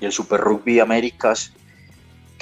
[0.00, 1.52] del Super Rugby Américas.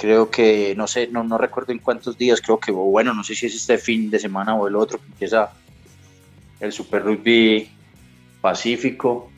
[0.01, 3.35] Creo que, no sé, no, no recuerdo en cuántos días, creo que, bueno, no sé
[3.35, 5.51] si es este fin de semana o el otro que empieza
[6.59, 7.69] el Super Rugby
[8.41, 9.29] Pacífico,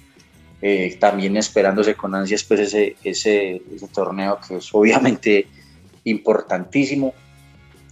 [0.62, 3.62] eh, también esperándose con ansias pues ese, ese,
[3.94, 5.48] torneo que es obviamente
[6.06, 7.14] importantísimo.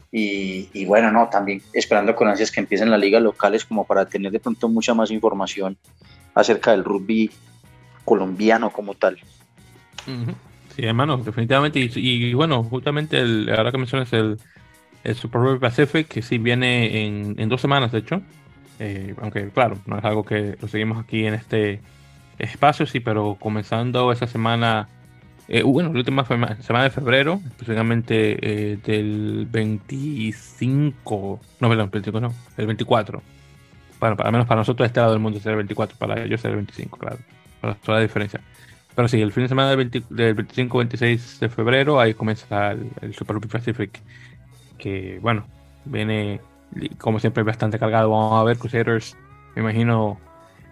[0.10, 4.32] Y, bueno, no, también esperando con ansias que empiecen las ligas locales como para tener
[4.32, 5.78] de pronto mucha más información
[6.34, 7.30] acerca del rugby
[8.06, 9.20] colombiano como tal.
[10.76, 11.80] Sí, hermano, definitivamente.
[11.96, 14.38] Y, bueno, justamente el, ahora que mencionas el,
[15.04, 18.22] el Super Rugby Pacific, que sí viene en, en dos semanas, de hecho.
[18.80, 21.82] Eh, aunque claro, no es algo que lo seguimos aquí en este
[22.40, 24.90] espacio, sí, pero comenzando esa semana,
[25.48, 32.34] eh, bueno, la última semana de febrero, específicamente eh, del 25, no, perdón, 25 no,
[32.58, 33.22] el 24
[34.02, 36.46] bueno, al menos para nosotros este lado del mundo es el 24, para ellos es
[36.46, 37.20] el 25, claro.
[37.62, 38.42] Toda la diferencia.
[39.02, 43.48] Pero sí, el fin de semana del, 25-26 de febrero, ahí comienza el, Super Rugby
[43.48, 44.00] Pacific,
[44.78, 45.48] que bueno,
[45.86, 46.40] viene
[47.00, 48.12] como siempre bastante cargado.
[48.12, 49.18] Vamos a ver Crusaders,
[49.56, 50.20] me imagino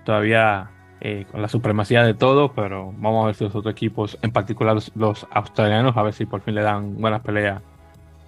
[0.05, 0.69] todavía
[1.01, 4.29] eh, con la supremacía de todo, pero vamos a ver si los otros equipos, en
[4.29, 7.63] particular los, australianos, a ver si por fin le dan buena pelea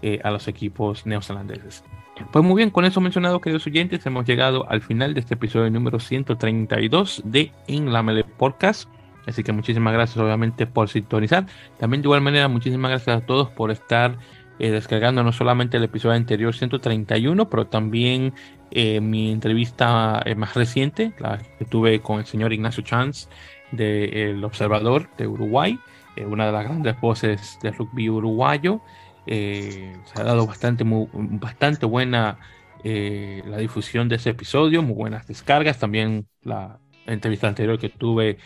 [0.01, 1.83] eh, a los equipos neozelandeses.
[2.31, 5.69] Pues muy bien, con eso mencionado, queridos oyentes, hemos llegado al final de este episodio
[5.69, 8.03] número 132 de En la
[8.39, 8.89] Podcast.
[9.27, 11.45] Así que muchísimas gracias obviamente por sintonizar.
[11.77, 14.17] También de igual manera muchísimas gracias a todos por estar
[14.59, 18.33] eh, descargando no solamente el episodio anterior 131, pero también
[18.69, 23.27] eh, mi entrevista eh, más reciente, la que tuve con el señor Ignacio Chance
[23.71, 25.79] de El Observador de Uruguay,
[26.27, 28.81] una de las grandes voces del rugby uruguayo.
[29.25, 32.37] se ha dado bastante, bastante buena
[32.83, 35.79] la difusión de ese episodio, muy buenas descargas.
[35.79, 38.37] También la entrevista anterior que tuve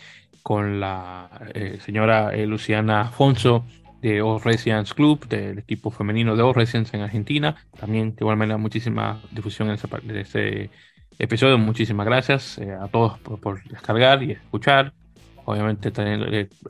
[0.46, 3.66] con la eh, señora eh, Luciana Afonso
[4.00, 7.56] de All Residents Club, del equipo femenino de All Residents en Argentina.
[7.76, 10.70] También, de igual manera, muchísima difusión en ese, de ese
[11.18, 11.58] episodio.
[11.58, 14.92] Muchísimas gracias eh, a todos por, descargar y escuchar.
[15.46, 15.92] Obviamente,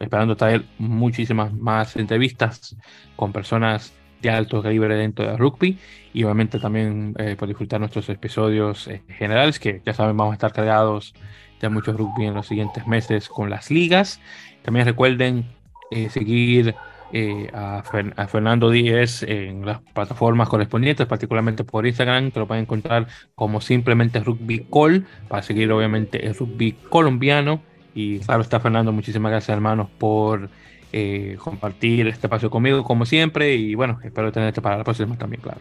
[0.00, 2.74] esperando traer muchísimas más entrevistas
[3.14, 3.92] con personas
[4.22, 5.78] de alto calibre dentro del rugby
[6.14, 11.12] y obviamente también por disfrutar nuestros episodios generales que ya saben vamos a estar cargados
[11.60, 14.20] ya mucho rugby en los siguientes meses con las ligas.
[14.62, 15.46] También recuerden
[15.90, 16.74] eh, seguir
[17.12, 17.84] eh, a,
[18.28, 24.18] Fernando Díez en las plataformas correspondientes, particularmente por Instagram, que lo pueden encontrar como simplemente
[24.20, 27.60] Rugby Call, para seguir obviamente el rugby colombiano.
[27.94, 30.50] Y claro está Fernando, muchísimas gracias hermanos por
[30.92, 35.40] eh, compartir este espacio conmigo como siempre y bueno, espero tenerte para la próxima también,
[35.40, 35.60] claro.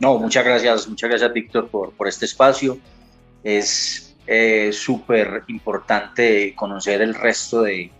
[0.00, 2.78] No, muchas gracias, muchas gracias Víctor por, por este espacio.
[3.44, 7.90] Es eh, súper importante conocer el resto de,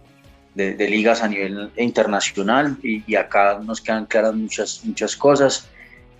[0.54, 5.68] de, ligas a nivel internacional y, acá nos quedan claras muchas, muchas cosas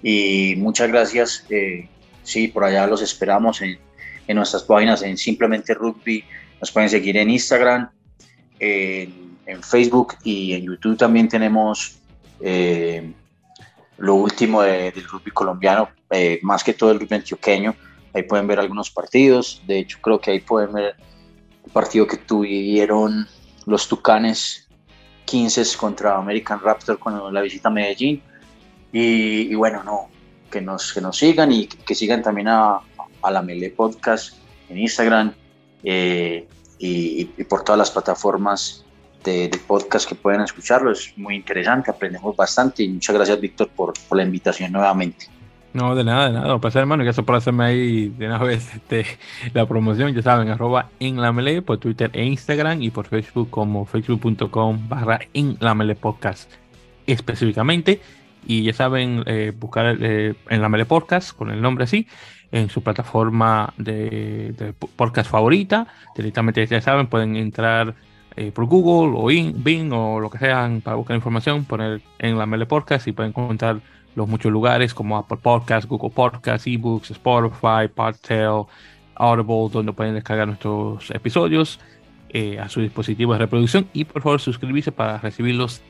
[0.03, 1.45] y muchas gracias.
[1.51, 1.89] Eh,
[2.23, 3.79] sí, por allá los esperamos en,
[4.27, 6.25] en, nuestras páginas en Simplemente Rugby.
[6.61, 7.91] Nos pueden seguir en Instagram,
[8.59, 11.99] en, en Facebook y en YouTube también tenemos
[12.41, 13.13] eh,
[13.99, 17.75] lo último del rugby colombiano, eh, más que todo el rugby antioqueño
[18.15, 19.63] Ahí pueden ver algunos partidos.
[19.67, 20.97] De hecho, creo que ahí pueden ver
[21.65, 23.27] el partido que tuvieron
[23.67, 24.69] los Tucanes
[25.25, 28.23] 15 contra American Raptor cuando la visita a Medellín.
[28.93, 30.11] Y, bueno, no,
[30.51, 32.81] que nos, que nos sigan y que, sigan también a,
[33.23, 34.37] a, la Mele Podcast
[34.69, 35.35] en Instagram
[35.83, 36.47] eh,
[36.79, 38.85] y, por todas las plataformas
[39.25, 40.93] de, podcast que pueden escucharlo.
[40.93, 45.27] Es muy interesante, aprendemos bastante y muchas gracias Víctor por, por la invitación nuevamente.
[45.75, 46.55] No, de nada, de nada.
[46.55, 47.03] Un hermano.
[47.03, 49.07] Gracias por hacerme ahí de una vez este,
[49.55, 50.13] la promoción.
[50.15, 54.89] Ya saben, arroba en la melee por Twitter e Instagram y por Facebook como facebook.com
[54.89, 56.51] barra en la melee podcast
[57.07, 58.01] específicamente.
[58.47, 62.07] Y ya saben, eh, buscar eh, en la melee podcast con el nombre así
[62.51, 65.87] en su plataforma de, podcast favorita.
[66.15, 67.95] Directamente, ya saben, pueden entrar
[68.37, 72.37] eh, por Google o in, Bing o lo que sean para buscar información, poner en
[72.37, 73.81] la melee podcast y pueden encontrar
[74.15, 78.65] los muchos lugares como Apple Podcasts, Google Podcasts, eBooks, Spotify, Podtail,
[79.15, 81.81] Audible, donde pueden descargar nuestros episodios
[82.31, 85.83] eh, a su dispositivo de reproducción y por favor suscribirse para recibirlos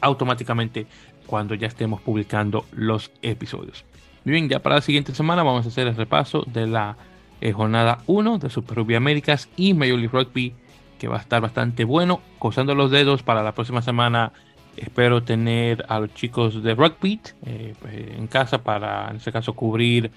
[0.00, 0.86] automáticamente
[1.26, 3.84] cuando ya estemos publicando los episodios.
[4.24, 6.96] Muy bien, ya para la siguiente semana vamos a hacer el repaso de la
[7.40, 10.54] eh, jornada 1 de Super Rugby Américas y Major League Rugby,
[10.98, 12.20] que va a estar bastante bueno.
[12.38, 14.32] Cruzando los dedos para la próxima semana
[14.76, 19.52] Espero tener a los chicos de Rugby eh, pues, en casa para, en este caso,
[19.54, 20.10] cubrir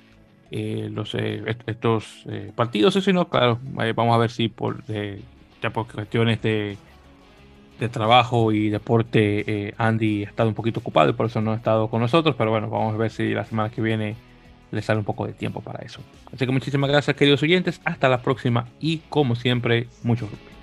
[0.51, 2.25] eh, eh, estos
[2.55, 2.95] partidos.
[2.95, 3.59] Eso no, claro,
[3.95, 6.77] vamos a ver si por, ya por cuestiones de,
[7.91, 11.89] trabajo y deporte, Andy ha estado un poquito ocupado y por eso no ha estado
[11.89, 12.35] con nosotros.
[12.37, 14.15] Pero bueno, vamos a ver si la semana que viene
[14.71, 15.99] le sale un poco de tiempo para eso.
[16.33, 17.81] Así que muchísimas gracias, queridos oyentes.
[17.83, 20.54] Hasta la próxima y, como siempre, mucho rugby.